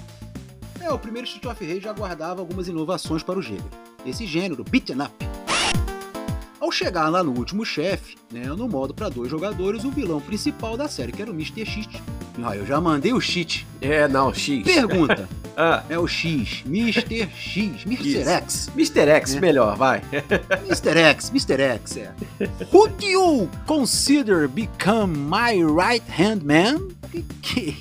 É, 0.82 0.92
o 0.92 0.98
primeiro 0.98 1.28
Street 1.28 1.46
of 1.46 1.64
Rage 1.66 1.80
já 1.82 1.94
guardava 1.94 2.42
algumas 2.42 2.68
inovações 2.68 3.24
para 3.24 3.38
o 3.38 3.42
gênero. 3.42 3.66
Esse 4.06 4.26
gênero, 4.26 4.64
beat'em 4.64 5.00
up. 5.02 5.12
Ao 6.62 6.72
chegar 6.72 7.10
lá 7.10 7.24
no 7.24 7.32
último 7.36 7.66
chefe, 7.66 8.16
né, 8.32 8.46
no 8.46 8.70
modo 8.70 8.94
para 8.94 9.10
dois 9.10 9.32
jogadores, 9.32 9.84
o 9.84 9.90
vilão 9.90 10.22
principal 10.22 10.78
da 10.78 10.88
série, 10.88 11.12
que 11.12 11.20
era 11.20 11.32
o 11.32 11.34
Mr. 11.34 11.66
X. 11.66 11.88
Ah, 12.44 12.56
eu 12.56 12.68
já 12.68 12.80
mandei 12.80 13.12
o 13.14 13.20
cheat. 13.20 13.66
É, 13.82 14.08
não, 14.08 14.32
X. 14.32 14.64
Pergunta, 14.64 15.28
Ah, 15.58 15.84
é 15.90 15.98
o 15.98 16.08
X, 16.08 16.64
Mr. 16.66 17.28
X, 17.36 17.84
Mr. 17.86 18.24
X, 18.24 18.70
Mr. 18.76 19.10
X, 19.10 19.36
É. 19.36 19.40
melhor, 19.42 19.76
vai. 19.76 20.02
Mr. 20.70 20.98
X, 21.00 21.30
Mr. 21.30 21.62
X, 21.62 21.98
é. 21.98 22.12
Who 22.72 22.88
do 22.90 23.06
you 23.06 23.50
consider 23.66 24.48
become 24.48 25.18
my 25.18 25.64
right 25.64 26.04
hand 26.10 26.44
man? 26.44 26.90
Que 27.12 27.24
que... 27.42 27.78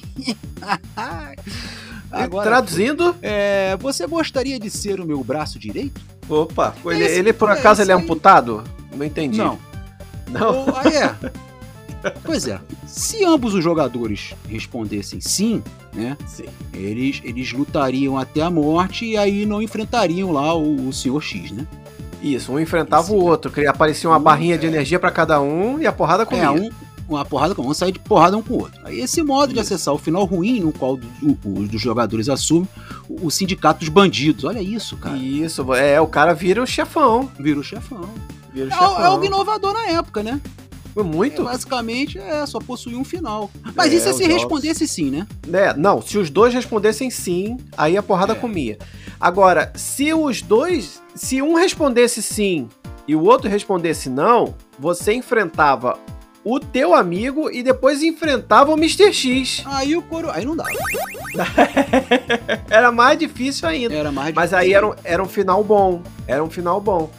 Agora, 2.11 2.49
Traduzindo, 2.49 3.15
é, 3.23 3.77
você 3.79 4.05
gostaria 4.07 4.59
de 4.59 4.69
ser 4.69 5.01
o 5.01 5.07
meu 5.07 5.23
braço 5.23 5.59
direito? 5.59 6.01
Opa, 6.31 6.75
ele, 6.87 7.05
Esse- 7.05 7.19
ele, 7.19 7.33
por 7.33 7.49
é, 7.49 7.53
acaso 7.53 7.83
ele 7.83 7.93
é 7.93 7.95
amputado? 7.95 8.63
Não 8.97 9.05
entendi. 9.05 9.39
Não. 9.39 9.59
Não? 10.31 10.65
Aí 10.77 10.95
é. 10.95 11.15
Pois 12.25 12.47
é. 12.47 12.59
Se 12.87 13.25
ambos 13.25 13.53
os 13.55 13.63
jogadores 13.63 14.33
respondessem 14.49 15.21
sim, 15.21 15.63
né? 15.93 16.17
Sim. 16.27 16.45
Eles, 16.73 17.21
eles 17.25 17.53
lutariam 17.53 18.17
até 18.17 18.41
a 18.43 18.51
morte 18.51 19.05
e 19.05 19.17
aí 19.17 19.45
não 19.45 19.61
enfrentariam 19.61 20.31
lá 20.33 20.55
o, 20.55 20.89
o 20.89 20.93
Sr. 20.93 21.21
X, 21.21 21.51
né? 21.51 21.67
Isso, 22.23 22.53
um 22.53 22.59
enfrentava 22.61 23.03
Esse- 23.03 23.13
o 23.13 23.17
outro, 23.23 23.51
que 23.51 23.67
aparecia 23.67 24.09
uma 24.09 24.19
Um, 24.19 24.23
barrinha 24.23 24.57
de 24.57 24.67
é. 24.67 24.69
energia 24.69 24.99
pra 24.99 25.11
cada 25.11 25.41
um 25.41 25.79
e 25.79 25.87
a 25.87 25.93
porrada 25.93 26.25
comia. 26.25 26.45
É, 26.45 26.51
um, 26.51 26.71
uma 27.09 27.25
porrada 27.25 27.55
com 27.55 27.67
um, 27.67 27.75
sair 27.75 27.93
de 27.93 27.99
porrada 27.99 28.37
um 28.37 28.43
com 28.43 28.55
o 28.55 28.59
outro. 28.61 28.81
Aí 28.85 29.01
esse 29.01 29.23
modo 29.23 29.53
de 29.53 29.61
Isso. 29.61 29.75
acessar 29.75 29.93
o 29.93 29.99
final 29.99 30.25
ruim, 30.25 30.61
no 30.61 30.73
qual 30.73 30.99
os 31.45 31.69
dos 31.69 31.81
jogadores 31.81 32.29
assumem 32.29 32.69
o, 33.23 33.31
sindicato 33.31 33.81
dos 33.81 33.88
bandidos. 33.88 34.45
Olha 34.45 34.61
isso, 34.62 34.97
cara. 34.97 35.17
Isso, 35.17 35.75
é, 35.75 36.00
o 36.00 36.07
cara 36.07 36.33
vira 36.35 36.62
o 36.62 36.67
chefão. 36.67 37.31
Vira 37.38 37.59
o 37.59 37.64
chefão. 37.64 38.09
Vira 38.52 38.67
o 38.67 38.69
É, 38.69 38.73
chefão. 38.73 39.00
é 39.00 39.05
algo 39.05 39.25
inovador 39.25 39.73
na 39.73 39.87
época, 39.88 40.23
né? 40.23 40.40
Muito? 40.97 41.43
É, 41.43 41.45
basicamente, 41.45 42.19
é 42.19 42.45
só 42.47 42.59
possuir 42.59 42.97
um 42.97 43.05
final. 43.05 43.49
Mas 43.76 43.93
É, 43.93 43.97
isso 43.97 44.09
é 44.09 44.12
se 44.12 44.23
jogos. 44.25 44.35
respondesse 44.35 44.88
sim, 44.88 45.09
né? 45.11 45.26
É, 45.52 45.73
não, 45.75 46.02
se 46.02 46.19
os 46.19 46.29
dois 46.31 46.52
respondessem 46.52 47.09
sim, 47.11 47.57
aí 47.76 47.97
a 47.97 48.02
porrada 48.02 48.33
É. 48.33 48.37
comia. 48.37 48.76
Agora, 49.21 49.73
se 49.76 50.12
os 50.12 50.43
dois, 50.43 51.00
se 51.14 51.40
um 51.40 51.55
respondesse 51.55 52.21
sim 52.23 52.69
e 53.07 53.14
o 53.14 53.23
outro 53.23 53.49
respondesse 53.49 54.11
não, 54.11 54.55
você 54.79 55.12
enfrentava 55.14 55.97
o 56.45 56.59
teu 56.59 56.93
amigo 56.95 57.50
e 57.50 57.62
depois 57.62 58.02
enfrentava 58.02 58.73
o 58.73 58.76
Mr. 58.76 59.12
X. 59.12 59.62
Aí 59.67 59.97
o 59.97 60.02
coro. 60.02 60.31
Aí 60.31 60.45
não 60.45 60.57
dá. 60.57 60.64
Era 62.71 62.91
mais 62.93 63.19
difícil 63.19 63.69
ainda. 63.69 63.95
Era 63.95 64.11
mais 64.13 64.35
Mas 64.35 64.51
difícil. 64.51 64.59
aí 64.69 64.75
era 64.75 64.87
um, 64.89 64.95
era 65.05 65.23
um 65.23 65.29
final 65.29 65.63
bom. 65.65 66.03
Era 66.27 66.43
um 66.43 66.51
final 66.51 66.81
bom. 66.81 67.11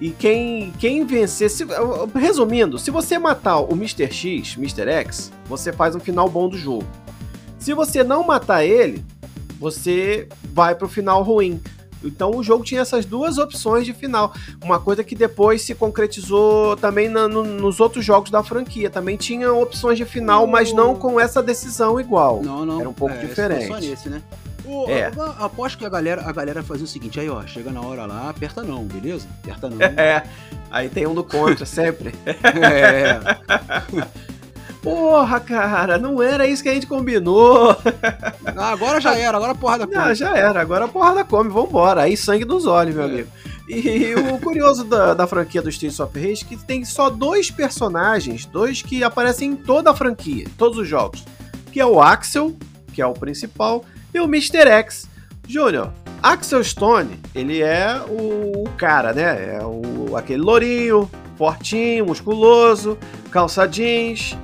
E 0.00 0.10
quem, 0.10 0.72
quem 0.78 1.04
vencesse. 1.04 1.66
Resumindo, 2.14 2.78
se 2.78 2.90
você 2.90 3.18
matar 3.18 3.58
o 3.60 3.72
Mr. 3.72 4.10
X, 4.10 4.56
Mr. 4.56 4.88
X, 4.88 5.32
você 5.46 5.72
faz 5.72 5.94
um 5.94 6.00
final 6.00 6.28
bom 6.28 6.48
do 6.48 6.56
jogo. 6.56 6.86
Se 7.58 7.74
você 7.74 8.02
não 8.02 8.26
matar 8.26 8.64
ele, 8.64 9.04
você 9.58 10.26
vai 10.54 10.74
pro 10.74 10.88
final 10.88 11.22
ruim. 11.22 11.60
Então 12.02 12.30
o 12.34 12.42
jogo 12.42 12.64
tinha 12.64 12.80
essas 12.80 13.04
duas 13.04 13.38
opções 13.38 13.84
de 13.84 13.92
final. 13.92 14.32
Uma 14.62 14.78
coisa 14.80 15.04
que 15.04 15.14
depois 15.14 15.62
se 15.62 15.74
concretizou 15.74 16.76
também 16.76 17.08
na- 17.08 17.28
no- 17.28 17.44
nos 17.44 17.80
outros 17.80 18.04
jogos 18.04 18.30
da 18.30 18.42
franquia. 18.42 18.88
Também 18.90 19.16
tinha 19.16 19.52
opções 19.52 19.98
de 19.98 20.04
final, 20.04 20.46
mas 20.46 20.72
não 20.72 20.94
com 20.94 21.18
essa 21.20 21.42
decisão 21.42 22.00
igual. 22.00 22.42
Não, 22.42 22.64
não. 22.64 22.80
Era 22.80 22.88
um 22.88 22.92
pouco 22.94 23.14
é, 23.14 23.18
diferente. 23.18 23.66
Só 23.66 23.78
nesse, 23.78 24.08
né? 24.08 24.22
O- 24.64 24.88
É. 24.88 25.10
aposto 25.38 25.78
que 25.78 25.84
a 25.84 25.88
galera, 25.88 26.22
a 26.22 26.32
galera 26.32 26.62
fazia 26.62 26.84
o 26.84 26.88
seguinte, 26.88 27.18
aí 27.18 27.28
ó, 27.28 27.42
chega 27.46 27.70
na 27.72 27.80
hora 27.80 28.06
lá, 28.06 28.28
aperta 28.30 28.62
não, 28.62 28.84
beleza? 28.84 29.26
Aperta 29.42 29.68
não. 29.68 29.78
É, 29.98 30.22
aí 30.70 30.88
tem 30.88 31.06
um 31.06 31.14
do 31.14 31.24
contra 31.24 31.64
sempre. 31.66 32.14
é. 32.26 33.18
Porra, 34.82 35.38
cara, 35.40 35.98
não 35.98 36.22
era 36.22 36.46
isso 36.46 36.62
que 36.62 36.68
a 36.68 36.74
gente 36.74 36.86
combinou. 36.86 37.76
Ah, 38.56 38.70
Agora 38.72 39.00
já 39.00 39.14
era, 39.16 39.36
agora 39.36 39.52
a 39.52 39.54
porrada 39.54 39.86
Não, 39.86 39.92
conta. 40.02 40.14
já 40.14 40.34
era, 40.36 40.60
agora 40.60 40.86
a 40.86 40.88
porrada 40.88 41.24
come, 41.24 41.50
vambora. 41.50 42.02
Aí 42.02 42.16
sangue 42.16 42.44
nos 42.44 42.66
olhos, 42.66 42.94
meu 42.94 43.04
É. 43.04 43.06
amigo. 43.06 43.28
E 43.68 44.14
o 44.16 44.38
curioso 44.40 44.82
da, 44.84 45.14
da 45.14 45.26
franquia 45.26 45.62
do 45.62 45.68
Streets 45.68 46.00
of 46.00 46.18
Rage 46.18 46.44
é 46.44 46.48
que 46.48 46.56
tem 46.56 46.84
só 46.84 47.08
dois 47.08 47.50
personagens, 47.50 48.44
dois 48.46 48.82
que 48.82 49.04
aparecem 49.04 49.50
em 49.52 49.56
toda 49.56 49.90
a 49.90 49.94
franquia, 49.94 50.42
em 50.44 50.48
todos 50.48 50.76
os 50.78 50.88
jogos. 50.88 51.24
Que 51.70 51.78
é 51.78 51.86
o 51.86 52.00
Axel, 52.02 52.56
que 52.92 53.00
é 53.00 53.06
o 53.06 53.12
principal, 53.12 53.84
e 54.12 54.18
o 54.18 54.24
Mr. 54.24 54.66
X. 54.68 55.08
Júnior, 55.46 55.92
Axel 56.22 56.62
Stone, 56.64 57.18
ele 57.34 57.60
é 57.60 58.00
o, 58.08 58.64
o 58.64 58.70
cara, 58.76 59.12
né? 59.12 59.56
É 59.58 59.64
o, 59.64 60.16
aquele 60.16 60.40
lourinho, 60.42 61.08
fortinho, 61.36 62.06
musculoso, 62.06 62.96
calça 63.30 63.66
jeans, 63.68 64.36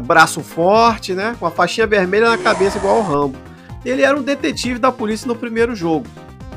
braço 0.00 0.40
forte, 0.40 1.12
né? 1.12 1.36
Com 1.38 1.46
a 1.46 1.50
faixinha 1.50 1.86
vermelha 1.86 2.28
na 2.30 2.38
cabeça 2.38 2.78
igual 2.78 2.98
o 2.98 3.02
Rambo. 3.02 3.36
Ele 3.84 4.02
era 4.02 4.16
um 4.18 4.22
detetive 4.22 4.78
da 4.78 4.90
polícia 4.90 5.26
no 5.28 5.36
primeiro 5.36 5.74
jogo. 5.76 6.06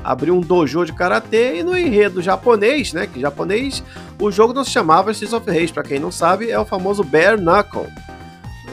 Abriu 0.04 0.36
um 0.36 0.42
dojo 0.42 0.86
de 0.86 0.94
karatê 0.94 1.60
e 1.60 1.64
no 1.64 1.78
enredo 1.78 2.22
japonês, 2.22 2.94
né? 2.94 3.06
Que 3.06 3.20
japonês, 3.20 3.84
o 4.20 4.32
jogo 4.32 4.54
não 4.54 4.64
se 4.64 4.72
chamava 4.72 5.12
Streets 5.12 5.34
of 5.34 5.46
Rage, 5.50 5.74
pra 5.74 5.84
quem 5.84 6.00
não 6.00 6.12
sabe, 6.12 6.50
é 6.50 6.58
o 6.58 6.66
famoso 6.66 7.04
Bare 7.04 7.38
Knuckle. 7.38 7.88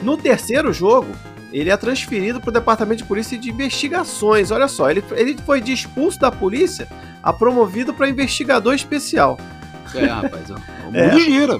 No 0.01 0.15
terceiro 0.17 0.71
jogo, 0.71 1.07
ele 1.51 1.69
é 1.69 1.77
transferido 1.77 2.39
para 2.39 2.49
o 2.49 2.53
departamento 2.53 3.01
de 3.03 3.07
polícia 3.07 3.37
de 3.37 3.49
investigações. 3.49 4.51
Olha 4.51 4.67
só, 4.67 4.89
ele, 4.89 5.03
ele 5.11 5.37
foi 5.45 5.59
de 5.61 5.73
expulso 5.73 6.19
da 6.19 6.31
polícia 6.31 6.87
a 7.21 7.33
promovido 7.33 7.93
para 7.93 8.07
investigador 8.09 8.73
especial. 8.73 9.37
É, 9.93 10.05
rapaz, 10.05 10.49
ó. 10.49 10.55
O 10.55 10.85
mundo 10.91 10.97
É. 10.97 11.19
gira. 11.19 11.59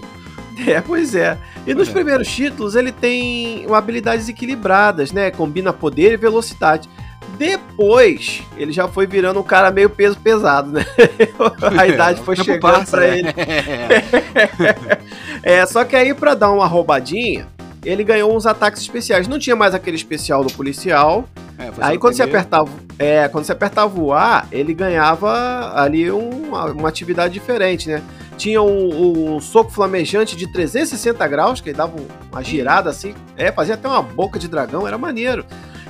É, 0.66 0.82
pois 0.82 1.14
é. 1.14 1.38
E 1.66 1.74
nos 1.74 1.90
É. 1.90 1.92
primeiros 1.92 2.28
títulos 2.28 2.76
ele 2.76 2.92
tem 2.92 3.66
habilidades 3.72 4.28
equilibradas, 4.30 5.12
né? 5.12 5.30
Combina 5.32 5.74
poder 5.74 6.14
e 6.14 6.18
velocidade. 6.18 6.90
Depois, 7.38 8.42
ele 8.58 8.72
já 8.72 8.88
foi 8.88 9.06
virando 9.06 9.40
um 9.40 9.44
cara 9.44 9.70
meio 9.70 9.90
peso 9.90 10.18
pesado, 10.18 10.72
né? 10.72 10.86
A 11.78 11.86
idade 11.86 12.22
foi 12.22 12.36
chegando 12.36 12.62
passa, 12.62 12.98
pra 12.98 13.08
né? 13.08 13.20
ele. 13.20 13.28
É, 15.44 15.66
só 15.66 15.84
que 15.84 15.96
aí 15.96 16.14
pra 16.14 16.34
dar 16.34 16.52
uma 16.52 16.66
roubadinha, 16.66 17.48
ele 17.86 18.04
ganhou 18.04 18.36
uns 18.36 18.46
ataques 18.46 18.82
especiais. 18.82 19.28
Não 19.28 19.40
tinha 19.40 19.56
mais 19.56 19.74
aquele 19.74 19.96
especial 19.96 20.44
do 20.44 20.52
policial. 20.54 21.26
É, 21.60 21.72
Aí 21.80 21.98
quando 21.98 22.16
você 22.16 22.24
apertava, 22.24 22.70
é, 23.00 23.28
quando 23.28 23.46
você 23.46 23.52
apertava 23.52 24.00
o 24.00 24.14
A, 24.14 24.46
ele 24.52 24.74
ganhava 24.74 25.74
ali 25.80 26.12
um- 26.12 26.50
uma 26.52 26.90
atividade 26.90 27.34
diferente, 27.34 27.88
né? 27.90 28.02
Tinha 28.38 28.62
um, 28.62 29.36
um 29.36 29.40
soco 29.42 29.72
flamejante 29.72 30.36
de 30.36 30.46
360 30.52 31.28
graus, 31.28 31.60
que 31.60 31.74
dava 31.74 32.00
um- 32.00 32.08
uma 32.32 32.44
girada 32.44 32.90
assim, 32.90 33.16
é, 33.36 33.52
fazia 33.52 33.74
até 33.74 33.88
uma 33.88 34.02
boca 34.04 34.38
de 34.38 34.48
dragão, 34.48 34.88
era 34.88 34.98
maneiro. 34.98 35.44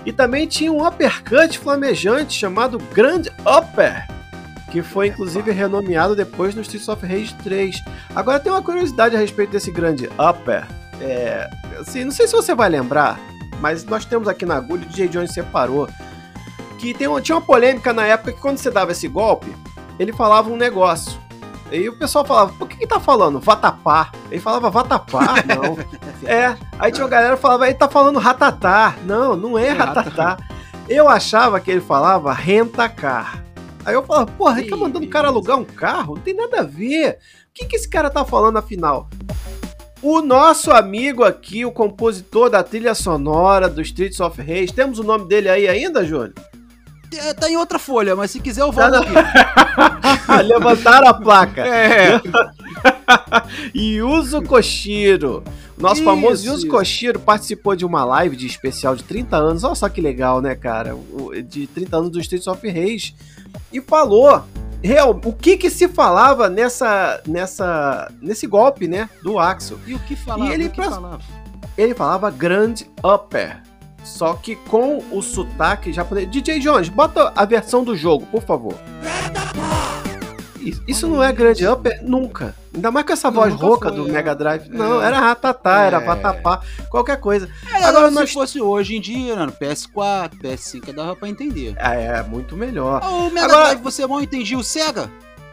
E 0.05 0.13
também 0.13 0.47
tinha 0.47 0.71
um 0.71 0.85
uppercut 0.87 1.59
flamejante 1.59 2.33
chamado 2.33 2.77
Grand 2.93 3.23
Upper, 3.45 4.07
que 4.71 4.81
foi 4.81 5.07
inclusive 5.07 5.51
renomeado 5.51 6.15
depois 6.15 6.55
no 6.55 6.61
Streets 6.61 6.87
of 6.87 7.05
Rage 7.05 7.33
3. 7.43 7.83
Agora 8.15 8.39
tem 8.39 8.51
uma 8.51 8.61
curiosidade 8.61 9.15
a 9.15 9.19
respeito 9.19 9.51
desse 9.51 9.69
Grand 9.69 9.97
Upper. 10.17 10.65
É, 11.01 11.49
assim, 11.79 12.05
não 12.05 12.11
sei 12.11 12.27
se 12.27 12.33
você 12.33 12.55
vai 12.55 12.69
lembrar, 12.69 13.19
mas 13.59 13.83
nós 13.83 14.05
temos 14.05 14.27
aqui 14.29 14.45
na 14.45 14.55
agulha, 14.55 14.83
o 14.83 14.89
DJ 14.89 15.09
Jones 15.09 15.33
separou, 15.33 15.89
que 16.79 16.93
tem 16.93 17.07
tinha 17.21 17.35
uma 17.35 17.41
polêmica 17.41 17.91
na 17.91 18.05
época 18.05 18.31
que 18.31 18.39
quando 18.39 18.57
você 18.57 18.71
dava 18.71 18.93
esse 18.93 19.07
golpe, 19.09 19.53
ele 19.99 20.13
falava 20.13 20.49
um 20.49 20.55
negócio. 20.55 21.19
E 21.71 21.89
o 21.89 21.97
pessoal 21.97 22.23
falava, 22.25 22.53
por 22.53 22.67
que 22.67 22.77
que 22.77 22.87
tá 22.87 22.99
falando 22.99 23.39
vatapá? 23.39 24.11
Ele 24.31 24.39
falava 24.39 24.69
vatapá? 24.69 25.35
Não. 25.45 25.77
é, 26.27 26.55
aí 26.79 26.91
tinha 26.91 27.03
uma 27.03 27.09
galera 27.09 27.35
que 27.35 27.41
falava, 27.41 27.67
ele 27.67 27.77
tá 27.77 27.89
falando 27.89 28.19
ratatá. 28.19 28.95
Não, 29.03 29.35
não 29.35 29.57
é 29.57 29.67
É 29.67 29.71
ratatá. 29.71 30.37
Eu 30.87 31.09
achava 31.09 31.59
que 31.59 31.69
ele 31.69 31.81
falava 31.81 32.31
rentacar. 32.31 33.43
Aí 33.83 33.93
eu 33.93 34.03
falava, 34.03 34.25
porra, 34.25 34.59
ele 34.59 34.69
tá 34.69 34.77
mandando 34.77 35.05
o 35.05 35.09
cara 35.09 35.27
alugar 35.27 35.57
um 35.57 35.65
carro? 35.65 36.15
Não 36.15 36.21
tem 36.21 36.33
nada 36.33 36.61
a 36.61 36.63
ver. 36.63 37.19
O 37.49 37.53
que, 37.53 37.65
que 37.65 37.75
esse 37.75 37.89
cara 37.89 38.09
tá 38.09 38.23
falando 38.23 38.57
afinal? 38.57 39.09
O 40.01 40.21
nosso 40.21 40.71
amigo 40.71 41.23
aqui, 41.23 41.65
o 41.65 41.71
compositor 41.71 42.49
da 42.49 42.63
trilha 42.63 42.93
sonora 42.93 43.67
do 43.67 43.81
Streets 43.81 44.19
of 44.19 44.41
Rage, 44.41 44.73
temos 44.73 44.99
o 44.99 45.03
nome 45.03 45.27
dele 45.27 45.49
aí 45.49 45.67
ainda, 45.67 46.05
Júnior? 46.05 46.33
É, 47.13 47.33
tá 47.33 47.49
em 47.49 47.55
outra 47.57 47.79
folha, 47.79 48.15
mas 48.15 48.31
se 48.31 48.39
quiser 48.39 48.61
eu 48.61 48.71
volto 48.71 48.91
Tá 48.91 48.99
aqui. 48.99 50.43
Levantaram 50.47 51.07
a 51.07 51.13
placa. 51.13 51.63
É. 51.67 52.19
Yuzo 53.73 54.41
Koshiro. 54.43 55.43
Nosso 55.77 55.95
Isso, 55.95 56.03
famoso 56.03 56.45
Yuzo 56.45 56.57
isso. 56.65 56.67
Koshiro 56.67 57.19
participou 57.19 57.75
de 57.75 57.85
uma 57.85 58.03
live 58.03 58.35
de 58.35 58.45
especial 58.47 58.95
de 58.95 59.03
30 59.03 59.37
anos. 59.37 59.63
Olha 59.63 59.75
só 59.75 59.87
que 59.87 60.01
legal, 60.01 60.41
né, 60.41 60.55
cara? 60.55 60.95
De 61.47 61.67
30 61.67 61.97
anos 61.97 62.09
do 62.09 62.19
Streets 62.19 62.47
of 62.47 62.67
Rage. 62.67 63.15
E 63.71 63.79
falou 63.81 64.43
real, 64.83 65.19
o 65.23 65.33
que 65.33 65.57
que 65.57 65.69
se 65.69 65.87
falava 65.87 66.49
nessa, 66.49 67.21
nessa, 67.27 68.11
nesse 68.21 68.45
golpe, 68.47 68.87
né, 68.87 69.09
do 69.23 69.39
Axel. 69.39 69.79
E 69.85 69.93
o 69.93 69.99
que 69.99 70.15
falava? 70.15 70.49
E 70.49 70.53
ele 70.53 70.69
que 70.69 70.75
pra- 70.75 70.89
falava? 70.91 71.19
Ele 71.77 71.93
falava 71.93 72.31
Grand 72.31 72.75
Upper. 73.03 73.61
Só 74.07 74.33
que 74.33 74.55
com 74.55 75.03
o 75.11 75.21
sotaque 75.21 75.91
japonês. 75.93 76.29
DJ 76.31 76.59
Jones, 76.59 76.89
bota 76.89 77.31
a 77.35 77.45
versão 77.45 77.83
do 77.83 77.95
jogo, 77.95 78.25
por 78.27 78.41
favor. 78.41 78.73
Isso- 80.87 81.07
não 81.07 81.23
é 81.23 81.31
Grand 81.31 81.53
Upper 81.71 81.99
nunca. 82.03 82.53
Ainda 82.73 82.91
mais 82.91 83.05
com 83.05 83.13
essa 83.13 83.31
voz 83.31 83.53
Nunca 83.53 83.65
rouca 83.65 83.89
foi, 83.89 83.97
do 83.97 84.09
é. 84.09 84.11
Mega 84.11 84.35
Drive. 84.35 84.67
Não, 84.69 85.01
É. 85.01 85.05
era 85.07 85.19
ratatá, 85.19 85.81
era 85.83 85.97
É. 85.97 86.05
vatapá, 86.05 86.61
qualquer 86.89 87.19
coisa. 87.19 87.47
É, 87.73 87.83
Agora 87.85 88.09
se 88.09 88.15
nós- 88.15 88.31
fosse 88.33 88.61
hoje 88.61 88.95
em 88.97 89.01
dia, 89.01 89.35
no 89.45 89.51
PS4, 89.51 90.37
PS5, 90.37 90.91
dava 90.91 91.15
pra 91.15 91.29
entender. 91.29 91.73
É, 91.77 92.17
é 92.19 92.23
muito 92.23 92.57
melhor. 92.57 92.99
Ah, 93.03 93.09
o 93.09 93.29
Mega 93.31 93.45
Agora- 93.45 93.65
Drive, 93.67 93.81
você 93.81 94.05
mal 94.05 94.21
entendia 94.21 94.57
o 94.57 94.63
Sega? 94.63 95.09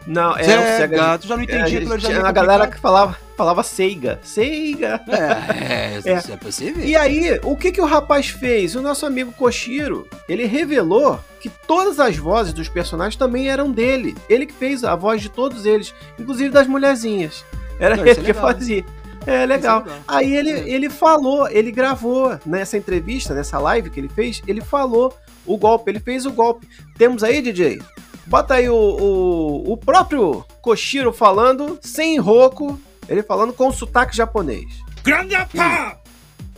Não, 0.06 0.36
é 0.36 0.42
o 0.42 0.44
Sega, 0.44 0.76
Sega. 0.76 1.18
tu 1.18 1.26
já 1.28 1.34
não 1.36 1.42
É, 1.42 1.44
entendia 1.44 1.78
aquilo 1.78 1.98
já 1.98 2.08
meio 2.08 2.26
a 2.26 2.32
galera 2.32 2.66
que 2.66 2.78
falava, 2.78 3.16
falava 3.36 3.62
Seiga. 3.62 4.20
Seiga. 4.22 5.00
É, 5.08 5.14
é, 5.14 6.02
É. 6.04 6.18
isso 6.18 6.32
é 6.32 6.36
ver. 6.72 6.84
E 6.86 6.94
aí, 6.96 7.40
o 7.42 7.56
que 7.56 7.72
que 7.72 7.80
o 7.80 7.86
rapaz 7.86 8.28
fez? 8.28 8.74
O 8.74 8.82
nosso 8.82 9.06
amigo 9.06 9.32
Koshiro, 9.32 10.06
ele 10.28 10.44
revelou 10.44 11.18
que 11.40 11.48
todas 11.48 11.98
as 11.98 12.16
vozes 12.16 12.52
dos 12.52 12.68
personagens 12.68 13.16
também 13.16 13.48
eram 13.48 13.70
dele. 13.70 14.14
Ele 14.28 14.44
que 14.46 14.52
fez 14.52 14.84
a 14.84 14.94
voz 14.94 15.22
de 15.22 15.28
todos 15.30 15.64
eles, 15.64 15.94
inclusive 16.18 16.50
das 16.50 16.66
mulherzinhas. 16.66 17.44
Era 17.78 17.96
Não, 17.96 18.04
ele 18.04 18.10
isso 18.12 18.20
é 18.20 18.22
que 18.24 18.32
legal, 18.32 18.46
né? 18.48 18.52
fazia. 18.54 18.84
É 19.26 19.46
legal. 19.46 19.80
É 19.80 19.84
legal. 19.84 19.98
Aí 20.06 20.36
ele, 20.36 20.50
É. 20.50 20.68
ele 20.68 20.90
falou, 20.90 21.48
ele 21.48 21.72
gravou 21.72 22.38
nessa 22.44 22.76
entrevista, 22.76 23.32
nessa 23.32 23.58
live 23.58 23.88
que 23.88 23.98
ele 23.98 24.08
fez, 24.08 24.42
ele 24.46 24.60
falou 24.60 25.16
o 25.46 25.56
golpe, 25.56 25.90
ele 25.90 26.00
fez 26.00 26.26
o 26.26 26.30
golpe. 26.32 26.68
Temos 26.98 27.24
aí, 27.24 27.40
DJ? 27.40 27.80
Bota 28.26 28.54
aí 28.54 28.68
o, 28.68 28.74
o, 28.74 29.72
o 29.72 29.76
próprio 29.76 30.44
Koshiro 30.62 31.12
falando, 31.12 31.78
sem 31.82 32.18
roco, 32.18 32.78
ele 33.08 33.22
falando 33.22 33.52
com 33.52 33.70
sotaque 33.70 34.16
japonês. 34.16 34.64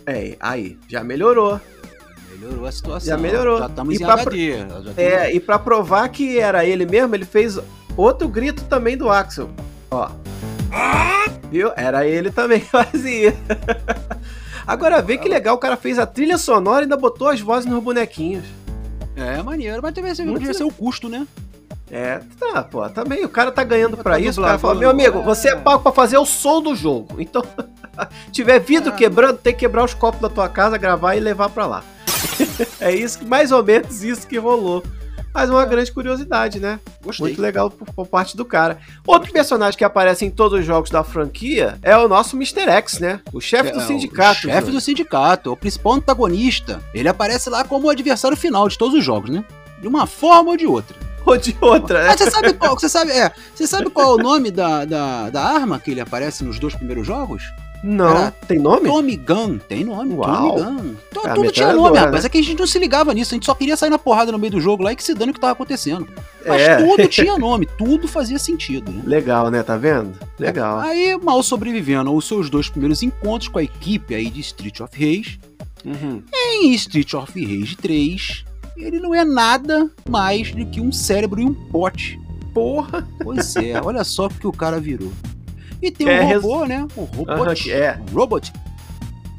É, 0.07 0.37
aí, 0.39 0.79
já 0.89 1.03
melhorou. 1.03 1.61
Melhorou 2.31 2.67
a 2.67 2.73
situação. 2.73 3.09
Já 3.09 3.17
melhorou. 3.17 3.59
Já 3.59 3.67
estamos 3.67 3.95
E 3.95 3.97
em 4.03 4.05
pra- 4.05 4.15
HD. 4.15 4.53
É, 4.97 5.35
e 5.35 5.41
pra 5.41 5.59
provar 5.59 6.09
que 6.11 6.39
era 6.39 6.65
ele 6.65 6.87
mesmo, 6.87 7.15
ele 7.15 7.25
fez 7.25 7.59
outro 7.97 8.29
grito 8.29 8.65
também 8.65 8.97
do 8.97 9.11
Axel. 9.11 9.51
Ó. 9.91 10.09
Viu? 11.51 11.73
Era 11.77 12.07
ele 12.07 12.31
também 12.31 12.61
que 12.61 12.67
fazia. 12.67 13.35
Agora 14.67 15.01
vê 15.01 15.17
que 15.17 15.29
legal, 15.29 15.55
o 15.55 15.59
cara 15.59 15.77
fez 15.77 15.99
a 15.99 16.07
trilha 16.07 16.37
sonora 16.39 16.81
e 16.81 16.85
ainda 16.85 16.97
botou 16.97 17.29
as 17.29 17.41
vozes 17.41 17.69
nos 17.71 17.83
bonequinhos. 17.83 18.45
É, 19.15 19.41
maneiro. 19.43 19.81
Mas 19.83 19.95
também 19.95 20.13
Muito 20.25 20.39
devia 20.41 20.53
ser 20.55 20.65
o 20.65 20.73
custo, 20.73 21.09
né? 21.09 21.27
É, 21.91 22.21
tá, 22.39 22.63
pô, 22.65 22.89
também 22.89 23.25
o 23.25 23.29
cara 23.29 23.53
tá 23.53 23.63
ganhando 23.63 23.97
pra 23.97 24.15
Tá 24.15 24.19
isso, 24.19 24.41
o 24.41 24.45
cara 24.45 24.59
fala, 24.59 24.75
meu 24.75 24.91
amigo, 24.91 25.21
é. 25.21 25.23
você 25.23 25.51
é 25.51 25.57
pago 25.57 25.83
pra 25.83 25.93
fazer 25.93 26.19
o 26.19 26.27
som 26.27 26.61
do 26.61 26.75
jogo, 26.75 27.15
então, 27.21 27.43
tiver 28.33 28.59
vidro 28.59 28.93
É. 28.93 28.97
quebrando, 28.97 29.39
tem 29.39 29.53
que 29.53 29.61
quebrar 29.61 29.85
os 29.85 29.95
copos 29.95 30.21
da 30.21 30.29
tua 30.29 30.49
casa, 30.49 30.77
gravar 30.77 31.15
e 31.15 31.21
levar 31.21 31.49
pra 31.49 31.65
lá. 31.67 31.85
é 32.81 32.93
isso, 32.95 33.25
mais 33.25 33.53
ou 33.53 33.63
menos 33.63 34.03
isso 34.03 34.27
que 34.27 34.37
rolou. 34.37 34.83
Mas 35.33 35.51
uma 35.51 35.67
grande 35.67 35.93
curiosidade, 35.93 36.59
né? 36.59 36.81
Gostei. 37.05 37.27
Muito 37.27 37.43
legal 37.43 37.71
por, 37.71 37.87
por 37.93 38.07
parte 38.07 38.35
do 38.39 38.45
cara. 38.45 38.79
Outro 39.07 39.31
personagem 39.31 39.77
que 39.77 39.85
aparece 39.85 40.25
em 40.25 40.31
todos 40.31 40.59
os 40.59 40.65
jogos 40.65 40.89
da 40.89 41.05
franquia 41.05 41.79
é 41.83 41.95
o 41.95 42.09
nosso 42.09 42.37
Mr. 42.37 42.63
X, 42.71 42.99
né? 43.01 43.21
O 43.35 43.39
chefe 43.41 43.71
do 43.71 43.81
É, 43.81 43.87
sindicato. 43.87 44.39
O 44.39 44.51
chefe 44.51 44.71
do 44.71 44.81
sindicato, 44.81 45.53
o 45.53 45.57
principal 45.57 45.93
antagonista. 45.93 46.81
Ele 46.95 47.07
aparece 47.07 47.51
lá 47.51 47.65
como 47.65 47.87
o 47.87 47.91
adversário 47.91 48.35
final 48.35 48.67
de 48.67 48.79
todos 48.79 48.99
os 48.99 49.05
jogos, 49.05 49.29
né? 49.29 49.45
De 49.79 49.87
uma 49.87 50.07
forma 50.07 50.53
ou 50.53 50.57
de 50.57 50.67
outra. 50.67 50.97
Ou 51.27 51.37
de 51.37 51.57
outra, 51.61 52.03
né? 52.03 52.09
Mas 52.09 52.21
você 52.21 52.31
sabe 52.31 52.53
qual? 52.55 52.79
Você 52.79 52.89
sabe, 52.89 53.11
é, 53.11 53.33
você 53.55 53.67
sabe 53.67 53.91
qual 53.91 54.13
é 54.13 54.21
o 54.21 54.23
nome 54.23 54.51
da, 54.51 54.85
da, 54.85 55.29
da 55.31 55.43
arma 55.43 55.79
que 55.81 55.91
ele 55.91 56.01
aparece 56.01 56.45
nos 56.45 56.59
dois 56.59 56.75
primeiros 56.75 57.07
jogos? 57.07 57.43
Não, 57.85 58.09
Era 58.09 58.31
tem 58.31 58.59
nome? 58.59 58.89
Tommy 58.89 59.17
Gun. 59.17 59.59
Tem 59.59 59.85
nome, 59.85 60.15
Uau. 60.15 60.57
Tommy 60.57 60.63
Gun. 60.81 60.95
Tu- 61.13 61.27
É 61.29 61.35
tudo 61.35 61.53
tinha 61.53 61.73
nome, 61.73 61.99
rapaz. 61.99 62.23
né? 62.23 62.27
É 62.27 62.29
que 62.31 62.39
a 62.39 62.43
gente 62.43 62.59
não 62.59 62.67
se 62.67 62.79
ligava 62.79 63.13
nisso. 63.13 63.35
A 63.35 63.37
gente 63.37 63.47
só 63.47 63.55
queria 63.55 63.77
sair 63.77 63.91
na 63.91 63.99
porrada 63.99 64.33
no 64.33 64.39
meio 64.39 64.51
do 64.53 64.61
jogo 64.61 64.83
lá 64.83 64.93
e 64.93 64.97
que 64.97 65.05
se 65.05 65.15
dane 65.15 65.31
o 65.31 65.35
que 65.35 65.39
tava 65.41 65.53
acontecendo. 65.53 66.09
Mas 66.45 66.63
É. 66.63 66.77
tudo 66.77 67.07
tinha 67.07 67.37
nome, 67.39 67.67
tudo 67.79 68.09
fazia 68.09 68.39
sentido, 68.39 68.91
né? 68.91 69.03
Legal, 69.05 69.51
né? 69.51 69.63
Tá 69.63 69.77
vendo? 69.77 70.19
Legal. 70.39 70.81
Aí, 70.81 71.17
mal 71.23 71.43
sobrevivendo 71.43 72.09
aos 72.11 72.27
seus 72.27 72.49
dois 72.49 72.69
primeiros 72.69 73.03
encontros 73.03 73.49
com 73.49 73.59
a 73.59 73.63
equipe 73.63 74.15
aí 74.15 74.31
de 74.31 74.41
Street 74.41 74.81
of 74.81 74.93
Rage, 74.99 75.39
Uhum. 75.85 76.23
em 76.35 76.73
Street 76.75 77.13
of 77.15 77.31
Rage 77.45 77.77
3, 77.77 78.45
ele 78.77 78.99
não 79.01 79.15
é 79.15 79.25
nada 79.25 79.91
mais 80.09 80.53
do 80.53 80.65
que 80.67 80.81
um 80.81 80.93
cérebro 80.93 81.41
e 81.41 81.45
um 81.45 81.55
pote. 81.55 82.21
Porra. 82.55 83.07
Pois 83.23 83.55
é, 83.57 83.81
olha 83.85 84.03
só 84.05 84.27
o 84.27 84.31
que 84.31 84.47
o 84.47 84.53
cara 84.53 84.81
virou. 84.81 85.13
E 85.83 85.91
tem 85.91 86.09
É, 86.09 86.23
um 86.23 86.29
res- 86.29 86.43
robô, 86.43 86.65
né? 86.67 86.87
O 86.97 87.03
robot. 87.05 87.31
Aham, 87.31 87.55
que 87.55 87.73
é. 87.73 88.01
Robot. 88.13 88.53